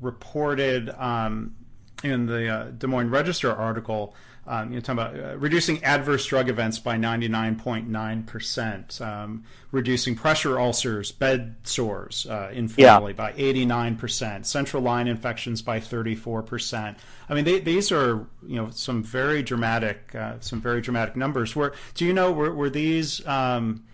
reported 0.00 0.88
um, 0.90 1.56
in 2.02 2.26
the 2.26 2.48
uh, 2.48 2.64
Des 2.70 2.86
Moines 2.86 3.10
Register 3.10 3.52
article 3.52 4.14
um, 4.46 4.72
you're 4.72 4.80
talking 4.80 5.00
about 5.00 5.16
uh, 5.16 5.36
reducing 5.38 5.84
adverse 5.84 6.26
drug 6.26 6.48
events 6.48 6.80
by 6.80 6.96
99.9%, 6.96 9.00
um, 9.00 9.44
reducing 9.70 10.16
pressure 10.16 10.58
ulcers, 10.58 11.12
bed 11.12 11.56
sores 11.62 12.26
uh, 12.26 12.50
informally 12.52 13.12
yeah. 13.12 13.16
by 13.16 13.32
89%, 13.32 14.44
central 14.46 14.82
line 14.82 15.06
infections 15.08 15.60
by 15.62 15.78
34%. 15.78 16.96
I 17.28 17.34
mean, 17.34 17.44
they, 17.44 17.60
these 17.60 17.92
are 17.92 18.26
you 18.44 18.56
know 18.56 18.70
some 18.70 19.04
very 19.04 19.42
dramatic, 19.42 20.14
uh, 20.14 20.40
some 20.40 20.60
very 20.60 20.80
dramatic 20.80 21.16
numbers. 21.16 21.54
Were 21.54 21.74
do 21.94 22.06
you 22.06 22.12
know 22.12 22.32
were, 22.32 22.52
were 22.52 22.70
these? 22.70 23.24
Um, 23.26 23.84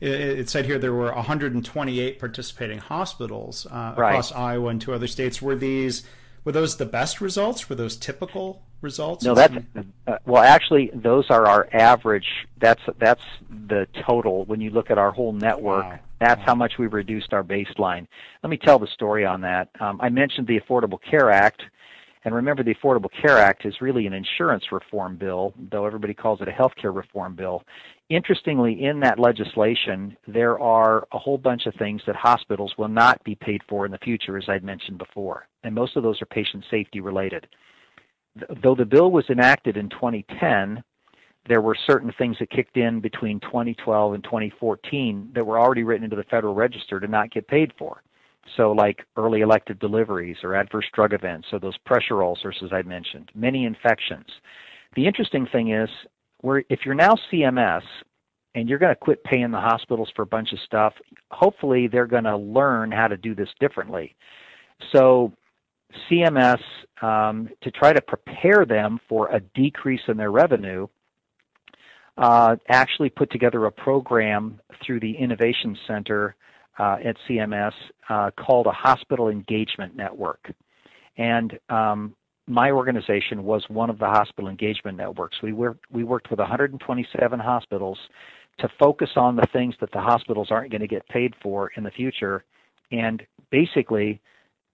it, 0.00 0.10
it, 0.10 0.50
said 0.50 0.66
here 0.66 0.78
there 0.78 0.92
were 0.92 1.14
128 1.14 2.18
participating 2.18 2.78
hospitals 2.78 3.64
uh, 3.70 3.94
right. 3.96 4.10
across 4.10 4.32
Iowa 4.32 4.68
and 4.68 4.78
two 4.80 4.92
other 4.92 5.06
states. 5.06 5.40
Were 5.40 5.54
these 5.54 6.02
were 6.44 6.52
those 6.52 6.76
the 6.76 6.86
best 6.86 7.20
results? 7.20 7.68
Were 7.68 7.74
those 7.74 7.96
typical 7.96 8.62
results? 8.80 9.24
No, 9.24 9.34
that's 9.34 9.54
uh, 10.06 10.18
well. 10.26 10.42
Actually, 10.42 10.90
those 10.94 11.30
are 11.30 11.46
our 11.46 11.68
average. 11.72 12.26
That's 12.58 12.82
that's 12.98 13.22
the 13.68 13.86
total. 14.06 14.44
When 14.44 14.60
you 14.60 14.70
look 14.70 14.90
at 14.90 14.98
our 14.98 15.10
whole 15.10 15.32
network, 15.32 15.84
wow. 15.84 15.98
that's 16.20 16.40
wow. 16.40 16.46
how 16.46 16.54
much 16.54 16.74
we've 16.78 16.92
reduced 16.92 17.32
our 17.32 17.42
baseline. 17.42 18.06
Let 18.42 18.50
me 18.50 18.58
tell 18.58 18.78
the 18.78 18.86
story 18.88 19.24
on 19.24 19.40
that. 19.40 19.70
Um, 19.80 20.00
I 20.00 20.10
mentioned 20.10 20.46
the 20.46 20.60
Affordable 20.60 20.98
Care 21.10 21.30
Act, 21.30 21.62
and 22.24 22.34
remember, 22.34 22.62
the 22.62 22.74
Affordable 22.74 23.10
Care 23.20 23.38
Act 23.38 23.66
is 23.66 23.80
really 23.82 24.06
an 24.06 24.14
insurance 24.14 24.64
reform 24.72 25.16
bill, 25.16 25.52
though 25.70 25.84
everybody 25.84 26.14
calls 26.14 26.40
it 26.40 26.48
a 26.48 26.52
health 26.52 26.72
care 26.80 26.92
reform 26.92 27.36
bill. 27.36 27.62
Interestingly, 28.08 28.84
in 28.84 28.98
that 29.00 29.18
legislation, 29.18 30.16
there 30.26 30.58
are 30.58 31.06
a 31.12 31.18
whole 31.18 31.36
bunch 31.36 31.66
of 31.66 31.74
things 31.74 32.00
that 32.06 32.16
hospitals 32.16 32.72
will 32.78 32.88
not 32.88 33.22
be 33.24 33.34
paid 33.34 33.60
for 33.68 33.84
in 33.84 33.92
the 33.92 33.98
future, 33.98 34.38
as 34.38 34.44
I'd 34.48 34.64
mentioned 34.64 34.98
before, 34.98 35.46
and 35.64 35.74
most 35.74 35.96
of 35.96 36.02
those 36.02 36.20
are 36.22 36.26
patient 36.26 36.64
safety 36.70 37.00
related. 37.00 37.46
Though 38.62 38.74
the 38.74 38.86
bill 38.86 39.10
was 39.10 39.28
enacted 39.28 39.76
in 39.76 39.90
2010, 39.90 40.82
there 41.46 41.60
were 41.60 41.76
certain 41.86 42.12
things 42.16 42.38
that 42.38 42.50
kicked 42.50 42.78
in 42.78 43.00
between 43.00 43.38
2012 43.40 44.14
and 44.14 44.24
2014 44.24 45.30
that 45.34 45.44
were 45.44 45.58
already 45.58 45.82
written 45.82 46.04
into 46.04 46.16
the 46.16 46.24
Federal 46.24 46.54
Register 46.54 47.00
to 47.00 47.06
not 47.06 47.30
get 47.30 47.46
paid 47.46 47.72
for. 47.78 48.02
So, 48.56 48.72
like 48.72 49.04
early 49.16 49.40
elective 49.40 49.78
deliveries 49.78 50.36
or 50.42 50.54
adverse 50.54 50.86
drug 50.94 51.12
events, 51.12 51.48
or 51.52 51.58
those 51.58 51.78
pressure 51.78 52.22
ulcers, 52.22 52.56
as 52.62 52.70
I 52.72 52.82
mentioned, 52.82 53.30
many 53.34 53.64
infections. 53.64 54.26
The 54.96 55.06
interesting 55.06 55.46
thing 55.50 55.72
is, 55.72 55.88
where 56.40 56.62
if 56.68 56.80
you're 56.84 56.94
now 56.94 57.14
CMS 57.32 57.82
and 58.54 58.68
you're 58.68 58.78
going 58.78 58.94
to 58.94 59.00
quit 59.00 59.24
paying 59.24 59.50
the 59.50 59.60
hospitals 59.60 60.10
for 60.14 60.22
a 60.22 60.26
bunch 60.26 60.52
of 60.52 60.58
stuff, 60.60 60.92
hopefully 61.30 61.88
they're 61.88 62.06
going 62.06 62.24
to 62.24 62.36
learn 62.36 62.92
how 62.92 63.08
to 63.08 63.16
do 63.16 63.34
this 63.34 63.48
differently. 63.58 64.14
So 64.94 65.32
CMS, 66.10 66.60
um, 67.02 67.48
to 67.62 67.70
try 67.70 67.92
to 67.92 68.00
prepare 68.00 68.64
them 68.64 69.00
for 69.08 69.28
a 69.34 69.40
decrease 69.54 70.02
in 70.06 70.16
their 70.16 70.30
revenue, 70.30 70.86
uh, 72.16 72.56
actually 72.68 73.10
put 73.10 73.30
together 73.32 73.64
a 73.66 73.72
program 73.72 74.60
through 74.84 75.00
the 75.00 75.12
Innovation 75.16 75.76
Center 75.86 76.36
uh, 76.78 76.96
at 77.04 77.16
CMS 77.28 77.72
uh, 78.08 78.30
called 78.38 78.66
a 78.66 78.72
Hospital 78.72 79.28
Engagement 79.28 79.96
Network. 79.96 80.52
And 81.16 81.58
um, 81.68 82.14
my 82.46 82.70
organization 82.70 83.44
was 83.44 83.64
one 83.68 83.90
of 83.90 83.98
the 83.98 84.06
hospital 84.06 84.50
engagement 84.50 84.96
networks. 84.98 85.38
We 85.42 85.52
we 85.52 86.04
worked 86.04 86.30
with 86.30 86.38
127 86.38 87.38
hospitals 87.38 87.98
to 88.58 88.68
focus 88.78 89.10
on 89.16 89.36
the 89.36 89.46
things 89.52 89.74
that 89.80 89.90
the 89.92 90.00
hospitals 90.00 90.48
aren't 90.50 90.70
going 90.70 90.80
to 90.80 90.86
get 90.86 91.06
paid 91.08 91.34
for 91.42 91.70
in 91.76 91.82
the 91.82 91.90
future 91.90 92.44
and 92.92 93.22
basically 93.50 94.20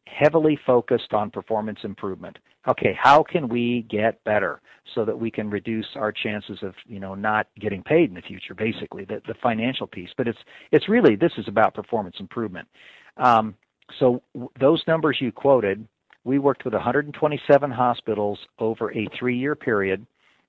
heavily 0.06 0.58
focused 0.66 1.12
on 1.12 1.30
performance 1.30 1.78
improvement. 1.84 2.38
Okay, 2.68 2.96
how 3.00 3.22
can 3.22 3.48
we 3.48 3.86
get 3.88 4.22
better 4.24 4.60
so 4.94 5.04
that 5.04 5.18
we 5.18 5.30
can 5.30 5.48
reduce 5.48 5.86
our 5.96 6.12
chances 6.12 6.58
of, 6.62 6.74
you 6.86 7.00
know, 7.00 7.14
not 7.14 7.46
getting 7.58 7.82
paid 7.82 8.08
in 8.08 8.14
the 8.14 8.22
future, 8.22 8.54
basically, 8.54 9.04
the, 9.04 9.22
the 9.26 9.34
financial 9.42 9.86
piece. 9.86 10.10
But 10.16 10.28
it's, 10.28 10.38
it's 10.72 10.88
really, 10.88 11.16
this 11.16 11.32
is 11.38 11.48
about 11.48 11.74
performance 11.74 12.16
improvement. 12.18 12.68
Um, 13.16 13.54
so 13.98 14.22
those 14.58 14.82
numbers 14.86 15.18
you 15.20 15.32
quoted, 15.32 15.86
We 16.24 16.38
worked 16.38 16.64
with 16.64 16.74
127 16.74 17.70
hospitals 17.70 18.38
over 18.58 18.92
a 18.92 19.08
three 19.18 19.38
year 19.38 19.54
period. 19.54 20.06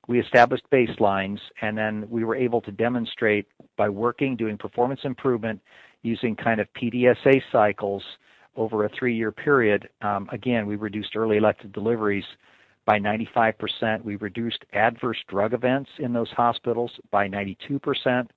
We 0.08 0.20
established 0.20 0.66
baselines, 0.72 1.40
and 1.62 1.78
then 1.78 2.08
we 2.10 2.24
were 2.24 2.36
able 2.36 2.62
to 2.62 2.72
demonstrate 2.72 3.48
by 3.78 3.88
working, 3.88 4.36
doing 4.36 4.58
performance 4.58 5.02
improvement, 5.04 5.62
using 6.02 6.36
kind 6.36 6.60
of 6.60 6.68
PDSA 6.74 7.42
cycles 7.52 8.04
over 8.56 8.84
a 8.84 8.90
three 8.90 9.16
year 9.16 9.32
period. 9.32 9.90
Um, 10.02 10.30
again, 10.32 10.66
we 10.68 10.76
reduced 10.76 11.16
early 11.16 11.38
elective 11.38 11.72
deliveries 11.72 12.26
by 12.86 13.00
95%. 13.00 14.04
We 14.04 14.16
reduced 14.16 14.66
adverse 14.74 15.18
drug 15.28 15.54
events 15.54 15.90
in 16.00 16.14
those 16.14 16.30
hospitals 16.32 16.92
by 17.12 17.28
92%. 17.28 18.28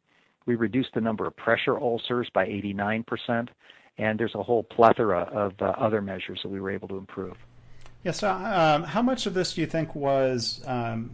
We 0.47 0.55
reduced 0.55 0.91
the 0.95 1.01
number 1.01 1.27
of 1.27 1.35
pressure 1.37 1.79
ulcers 1.79 2.29
by 2.33 2.47
89%. 2.47 3.49
And 3.97 4.19
there's 4.19 4.35
a 4.35 4.43
whole 4.43 4.65
plethora 4.65 5.23
of 5.23 5.55
uh, 5.61 5.67
other 5.79 6.03
measures 6.03 6.41
that 6.43 6.49
we 6.49 6.61
were 6.61 6.71
able 6.71 6.89
to 6.89 6.97
improve. 6.97 7.37
Yeah. 8.03 8.13
So, 8.13 8.31
um, 8.31 8.83
how 8.83 9.03
much 9.03 9.27
of 9.27 9.35
this 9.35 9.55
do 9.55 9.61
you 9.61 9.67
think 9.67 9.95
was, 9.95 10.63
um, 10.67 11.11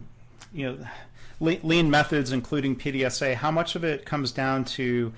you 0.51 0.65
know, 0.65 0.85
lean 1.39 1.89
methods, 1.89 2.31
including 2.31 2.75
PDSA? 2.75 3.35
How 3.35 3.51
much 3.51 3.75
of 3.75 3.83
it 3.83 4.05
comes 4.05 4.31
down 4.31 4.65
to 4.65 5.13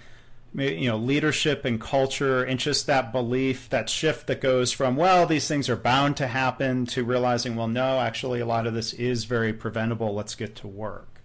you 0.56 0.88
know 0.88 0.98
leadership 0.98 1.66
and 1.66 1.82
culture 1.82 2.44
and 2.44 2.60
just 2.60 2.86
that 2.88 3.12
belief 3.12 3.70
that 3.70 3.90
shift 3.90 4.28
that 4.28 4.40
goes 4.40 4.72
from 4.72 4.96
well 4.96 5.26
these 5.26 5.48
things 5.48 5.70
are 5.70 5.76
bound 5.76 6.16
to 6.18 6.28
happen 6.28 6.86
to 6.86 7.04
realizing 7.04 7.56
well 7.56 7.68
no 7.68 8.00
actually 8.00 8.40
a 8.40 8.46
lot 8.46 8.68
of 8.68 8.74
this 8.74 8.94
is 8.94 9.26
very 9.26 9.54
preventable. 9.54 10.14
Let's 10.14 10.36
get 10.36 10.56
to 10.58 10.68
work. 10.68 11.22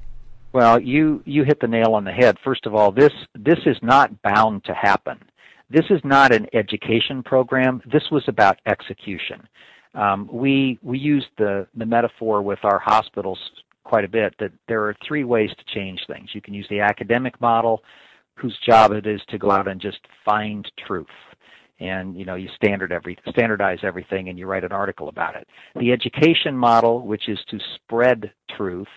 Well 0.53 0.81
you 0.81 1.23
you 1.27 1.45
hit 1.45 1.61
the 1.61 1.69
nail 1.69 1.95
on 1.95 2.05
the 2.05 2.13
head. 2.13 2.39
First 2.43 2.67
of 2.67 2.75
all 2.75 2.91
this 2.91 3.13
this 3.35 3.59
is 3.67 3.77
not 3.83 4.23
bound 4.23 4.65
to 4.65 4.75
happen. 4.75 5.19
This 5.71 5.85
is 5.91 6.01
not 6.03 6.33
an 6.33 6.47
education 6.55 7.23
program. 7.23 7.83
This 7.93 8.11
was 8.11 8.25
about 8.29 8.59
execution. 8.67 9.47
Um, 9.95 10.29
we 10.33 10.79
we 10.83 10.99
used 10.99 11.29
the 11.37 11.67
the 11.77 11.87
metaphor 11.87 12.41
with 12.41 12.61
our 12.63 12.79
hospitals 12.79 13.39
quite 13.85 14.05
a 14.05 14.09
bit 14.09 14.35
that 14.39 14.53
there 14.69 14.85
are 14.85 14.95
three 15.07 15.25
ways 15.25 15.51
to 15.51 15.75
change 15.75 16.01
things. 16.07 16.31
You 16.35 16.41
can 16.41 16.55
use 16.55 16.67
the 16.69 16.81
academic 16.81 17.39
model 17.41 17.83
whose 18.39 18.57
job 18.67 18.93
it 18.93 19.07
is 19.07 19.21
to 19.29 19.39
go 19.39 19.51
out 19.51 19.69
and 19.69 19.81
just 19.81 19.99
find 20.25 20.71
truth 20.87 21.07
and 21.81 22.17
you 22.17 22.25
know 22.25 22.35
you 22.35 22.49
standard 22.57 22.93
every 22.93 23.17
standardize 23.29 23.79
everything 23.83 24.29
and 24.29 24.39
you 24.39 24.47
write 24.47 24.65
an 24.65 24.73
article 24.73 25.09
about 25.09 25.37
it 25.37 25.47
the 25.79 25.93
education 25.93 26.57
model 26.57 27.07
which 27.07 27.29
is 27.29 27.39
to 27.49 27.59
spread 27.77 28.33
truth 28.57 28.89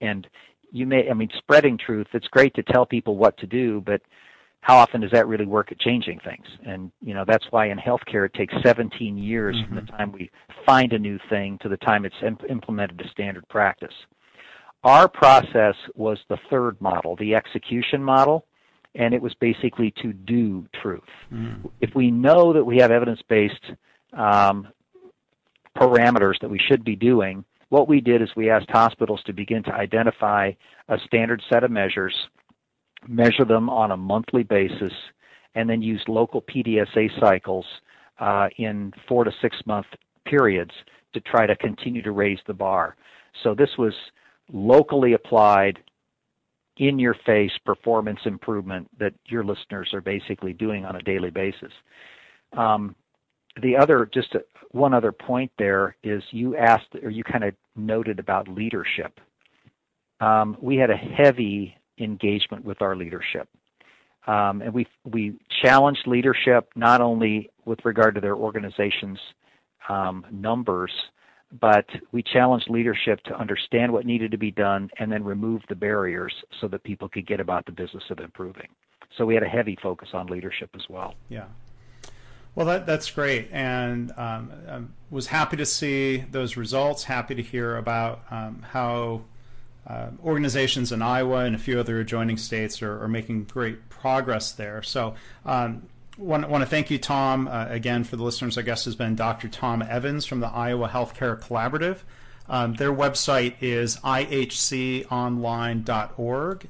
and 0.00 0.26
you 0.72 0.86
may 0.86 1.08
i 1.10 1.14
mean 1.14 1.28
spreading 1.38 1.78
truth 1.78 2.06
it's 2.12 2.28
great 2.28 2.54
to 2.54 2.62
tell 2.62 2.86
people 2.86 3.16
what 3.16 3.36
to 3.38 3.46
do 3.46 3.82
but 3.84 4.00
how 4.62 4.76
often 4.76 5.00
does 5.00 5.10
that 5.10 5.26
really 5.26 5.46
work 5.46 5.72
at 5.72 5.80
changing 5.80 6.18
things 6.24 6.46
and 6.66 6.90
you 7.02 7.14
know 7.14 7.24
that's 7.26 7.46
why 7.50 7.68
in 7.68 7.78
healthcare 7.78 8.26
it 8.26 8.34
takes 8.34 8.54
17 8.62 9.16
years 9.16 9.56
mm-hmm. 9.56 9.66
from 9.66 9.76
the 9.76 9.82
mm-hmm. 9.82 9.96
time 9.96 10.12
we 10.12 10.30
find 10.64 10.92
a 10.92 10.98
new 10.98 11.18
thing 11.28 11.58
to 11.60 11.68
the 11.68 11.76
time 11.78 12.04
it's 12.04 12.14
imp- 12.24 12.48
implemented 12.48 13.00
as 13.04 13.10
standard 13.10 13.46
practice 13.48 13.94
our 14.82 15.08
process 15.08 15.74
was 15.94 16.18
the 16.28 16.38
third 16.48 16.80
model 16.80 17.16
the 17.16 17.34
execution 17.34 18.02
model 18.02 18.46
and 18.94 19.14
it 19.14 19.22
was 19.22 19.34
basically 19.34 19.92
to 20.02 20.12
do 20.12 20.66
truth. 20.82 21.02
Mm. 21.32 21.70
If 21.80 21.94
we 21.94 22.10
know 22.10 22.52
that 22.52 22.64
we 22.64 22.78
have 22.78 22.90
evidence 22.90 23.20
based 23.28 23.72
um, 24.12 24.68
parameters 25.76 26.40
that 26.40 26.50
we 26.50 26.58
should 26.58 26.84
be 26.84 26.96
doing, 26.96 27.44
what 27.68 27.88
we 27.88 28.00
did 28.00 28.20
is 28.20 28.28
we 28.34 28.50
asked 28.50 28.70
hospitals 28.70 29.22
to 29.26 29.32
begin 29.32 29.62
to 29.64 29.72
identify 29.72 30.50
a 30.88 30.98
standard 31.06 31.40
set 31.48 31.62
of 31.62 31.70
measures, 31.70 32.14
measure 33.06 33.44
them 33.44 33.70
on 33.70 33.92
a 33.92 33.96
monthly 33.96 34.42
basis, 34.42 34.92
and 35.54 35.70
then 35.70 35.80
use 35.80 36.02
local 36.08 36.42
PDSA 36.42 37.18
cycles 37.20 37.64
uh, 38.18 38.48
in 38.58 38.92
four 39.08 39.24
to 39.24 39.32
six 39.40 39.56
month 39.66 39.86
periods 40.24 40.72
to 41.12 41.20
try 41.20 41.46
to 41.46 41.56
continue 41.56 42.02
to 42.02 42.12
raise 42.12 42.38
the 42.46 42.54
bar. 42.54 42.96
So 43.42 43.54
this 43.54 43.70
was 43.78 43.94
locally 44.52 45.12
applied 45.12 45.78
in 46.80 46.98
your 46.98 47.14
face 47.26 47.52
performance 47.64 48.18
improvement 48.24 48.88
that 48.98 49.12
your 49.26 49.44
listeners 49.44 49.90
are 49.92 50.00
basically 50.00 50.54
doing 50.54 50.86
on 50.86 50.96
a 50.96 51.02
daily 51.02 51.30
basis. 51.30 51.70
Um, 52.56 52.96
the 53.62 53.76
other, 53.76 54.08
just 54.12 54.34
a, 54.34 54.40
one 54.70 54.94
other 54.94 55.12
point 55.12 55.52
there 55.58 55.94
is 56.02 56.22
you 56.30 56.56
asked 56.56 56.88
or 57.02 57.10
you 57.10 57.22
kind 57.22 57.44
of 57.44 57.54
noted 57.76 58.18
about 58.18 58.48
leadership. 58.48 59.20
Um, 60.20 60.56
we 60.60 60.76
had 60.76 60.90
a 60.90 60.96
heavy 60.96 61.76
engagement 61.98 62.64
with 62.64 62.80
our 62.80 62.96
leadership. 62.96 63.46
Um, 64.26 64.62
and 64.62 64.72
we 64.72 64.86
we 65.04 65.38
challenged 65.62 66.06
leadership 66.06 66.70
not 66.76 67.00
only 67.00 67.50
with 67.64 67.78
regard 67.84 68.14
to 68.14 68.20
their 68.20 68.36
organization's 68.36 69.18
um, 69.88 70.24
numbers, 70.30 70.92
but 71.58 71.86
we 72.12 72.22
challenged 72.22 72.68
leadership 72.70 73.22
to 73.24 73.38
understand 73.38 73.92
what 73.92 74.06
needed 74.06 74.30
to 74.30 74.38
be 74.38 74.50
done 74.50 74.90
and 74.98 75.10
then 75.10 75.24
remove 75.24 75.62
the 75.68 75.74
barriers 75.74 76.32
so 76.60 76.68
that 76.68 76.84
people 76.84 77.08
could 77.08 77.26
get 77.26 77.40
about 77.40 77.66
the 77.66 77.72
business 77.72 78.04
of 78.10 78.20
improving. 78.20 78.68
So 79.16 79.26
we 79.26 79.34
had 79.34 79.42
a 79.42 79.48
heavy 79.48 79.76
focus 79.82 80.10
on 80.12 80.26
leadership 80.28 80.70
as 80.74 80.82
well. 80.88 81.14
Yeah. 81.28 81.46
Well, 82.54 82.66
that, 82.66 82.84
that's 82.84 83.10
great, 83.10 83.48
and 83.52 84.10
um, 84.16 84.52
I 84.68 84.80
was 85.08 85.28
happy 85.28 85.56
to 85.56 85.66
see 85.66 86.18
those 86.18 86.56
results. 86.56 87.04
Happy 87.04 87.36
to 87.36 87.42
hear 87.42 87.76
about 87.76 88.22
um, 88.30 88.66
how 88.70 89.22
uh, 89.86 90.08
organizations 90.24 90.90
in 90.90 91.00
Iowa 91.00 91.44
and 91.44 91.54
a 91.54 91.58
few 91.58 91.78
other 91.78 92.00
adjoining 92.00 92.36
states 92.36 92.82
are, 92.82 93.02
are 93.02 93.08
making 93.08 93.44
great 93.44 93.88
progress 93.88 94.50
there. 94.52 94.82
So, 94.82 95.14
um, 95.44 95.88
want, 96.20 96.48
want 96.48 96.62
to 96.62 96.66
thank 96.68 96.90
you, 96.90 96.98
Tom, 96.98 97.48
uh, 97.48 97.66
again 97.68 98.04
for 98.04 98.16
the 98.16 98.22
listeners. 98.22 98.56
I 98.58 98.62
guess 98.62 98.84
has 98.84 98.94
been 98.94 99.16
Dr. 99.16 99.48
Tom 99.48 99.82
Evans 99.82 100.26
from 100.26 100.40
the 100.40 100.48
Iowa 100.48 100.88
Healthcare 100.88 101.40
Collaborative. 101.40 101.98
Um, 102.48 102.74
their 102.74 102.92
website 102.92 103.54
is 103.60 103.96
ihconline.org. 103.98 105.08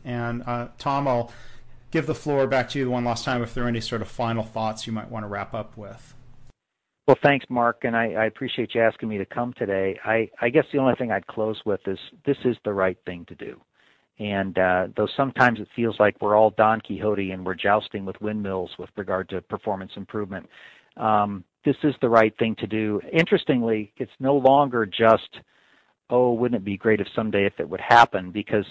And 0.05 0.43
uh, 0.47 0.69
Tom, 0.79 1.09
I'll 1.09 1.33
give 1.91 2.07
the 2.07 2.15
floor 2.15 2.47
back 2.47 2.69
to 2.71 2.79
you 2.79 2.91
one 2.91 3.05
last 3.05 3.25
time 3.25 3.43
if 3.43 3.55
there 3.55 3.65
are 3.65 3.69
any 3.69 3.81
sort 3.81 4.03
of 4.03 4.09
final 4.09 4.45
thoughts 4.45 4.87
you 4.87 4.93
might 4.93 5.11
want 5.11 5.25
to 5.25 5.29
wrap 5.29 5.55
up 5.55 5.77
with. 5.77 6.15
Well, 7.09 7.17
thanks, 7.23 7.47
Mark, 7.49 7.81
and 7.83 7.97
I, 7.97 8.13
I 8.13 8.27
appreciate 8.27 8.75
you 8.75 8.83
asking 8.83 9.09
me 9.09 9.19
to 9.19 9.25
come 9.25 9.53
today. 9.55 9.99
I, 10.05 10.31
I 10.41 10.51
guess 10.51 10.67
the 10.73 10.79
only 10.79 10.95
thing 10.95 11.11
I'd 11.11 11.27
close 11.27 11.61
with 11.65 11.81
is 11.87 11.99
this 12.25 12.37
is 12.45 12.57
the 12.65 12.73
right 12.73 12.99
thing 13.05 13.25
to 13.27 13.35
do. 13.35 13.61
And 14.21 14.59
uh, 14.59 14.89
though 14.97 15.09
sometimes 15.17 15.61
it 15.61 15.69
feels 15.75 15.97
like 15.99 16.21
we're 16.21 16.37
all 16.37 16.51
Don 16.51 16.83
Quixote 16.83 17.31
and 17.31 17.45
we're 17.45 17.55
jousting 17.55 18.05
with 18.05 18.21
windmills 18.21 18.71
with 18.79 18.91
regard 18.97 19.31
to 19.31 19.41
performance 19.41 19.93
improvement, 19.97 20.47
um, 20.99 21.43
this 21.65 21.77
is 21.83 21.95
the 22.03 22.09
right 22.09 22.37
thing 22.39 22.55
to 22.57 22.67
do. 22.67 23.01
Interestingly, 23.15 23.93
it's 23.97 24.13
no 24.21 24.37
longer 24.37 24.85
just, 24.85 25.41
oh, 26.11 26.35
wouldn't 26.35 26.61
it 26.61 26.65
be 26.67 26.77
great 26.77 27.01
if 27.01 27.07
someday 27.17 27.47
if 27.47 27.59
it 27.59 27.69
would 27.69 27.81
happen? 27.81 28.31
Because 28.31 28.67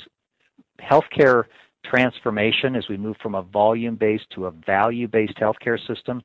healthcare 0.80 1.46
transformation, 1.84 2.76
as 2.76 2.88
we 2.88 2.98
move 2.98 3.16
from 3.22 3.34
a 3.34 3.42
volume-based 3.42 4.30
to 4.36 4.46
a 4.46 4.52
value-based 4.52 5.38
healthcare 5.38 5.80
system, 5.88 6.22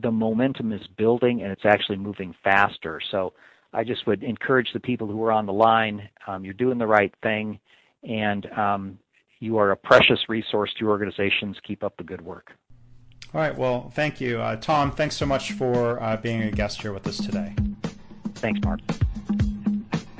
the 0.00 0.10
momentum 0.10 0.72
is 0.72 0.86
building 0.96 1.42
and 1.42 1.50
it's 1.50 1.64
actually 1.64 1.98
moving 1.98 2.32
faster. 2.44 3.00
So 3.10 3.32
I 3.72 3.82
just 3.82 4.06
would 4.06 4.22
encourage 4.22 4.68
the 4.72 4.78
people 4.78 5.08
who 5.08 5.24
are 5.24 5.32
on 5.32 5.46
the 5.46 5.52
line, 5.52 6.08
um, 6.28 6.44
you're 6.44 6.54
doing 6.54 6.78
the 6.78 6.86
right 6.86 7.12
thing 7.24 7.58
and 8.02 8.46
um, 8.52 8.98
you 9.40 9.58
are 9.58 9.70
a 9.70 9.76
precious 9.76 10.18
resource 10.28 10.70
to 10.78 10.88
organizations. 10.88 11.56
Keep 11.66 11.82
up 11.82 11.96
the 11.96 12.04
good 12.04 12.20
work. 12.20 12.52
All 13.34 13.40
right. 13.40 13.56
Well, 13.56 13.90
thank 13.90 14.20
you. 14.20 14.40
Uh, 14.40 14.56
Tom, 14.56 14.92
thanks 14.92 15.16
so 15.16 15.26
much 15.26 15.52
for 15.52 16.02
uh, 16.02 16.16
being 16.16 16.42
a 16.42 16.50
guest 16.50 16.82
here 16.82 16.92
with 16.92 17.06
us 17.06 17.16
today. 17.16 17.54
Thanks, 18.34 18.60
Mark. 18.64 18.80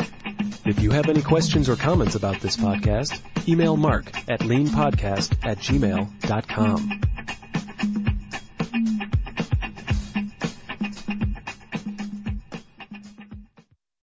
If 0.67 0.81
you 0.81 0.91
have 0.93 1.09
any 1.09 1.23
questions 1.23 1.69
or 1.69 1.77
comments 1.77 2.15
about 2.15 2.41
this 2.41 2.57
podcast, 2.57 3.21
email 3.49 3.77
mark 3.77 4.07
at 4.31 4.41
leanpodcast 4.41 5.45
at 5.45 5.59
gmail.com. 5.59 7.01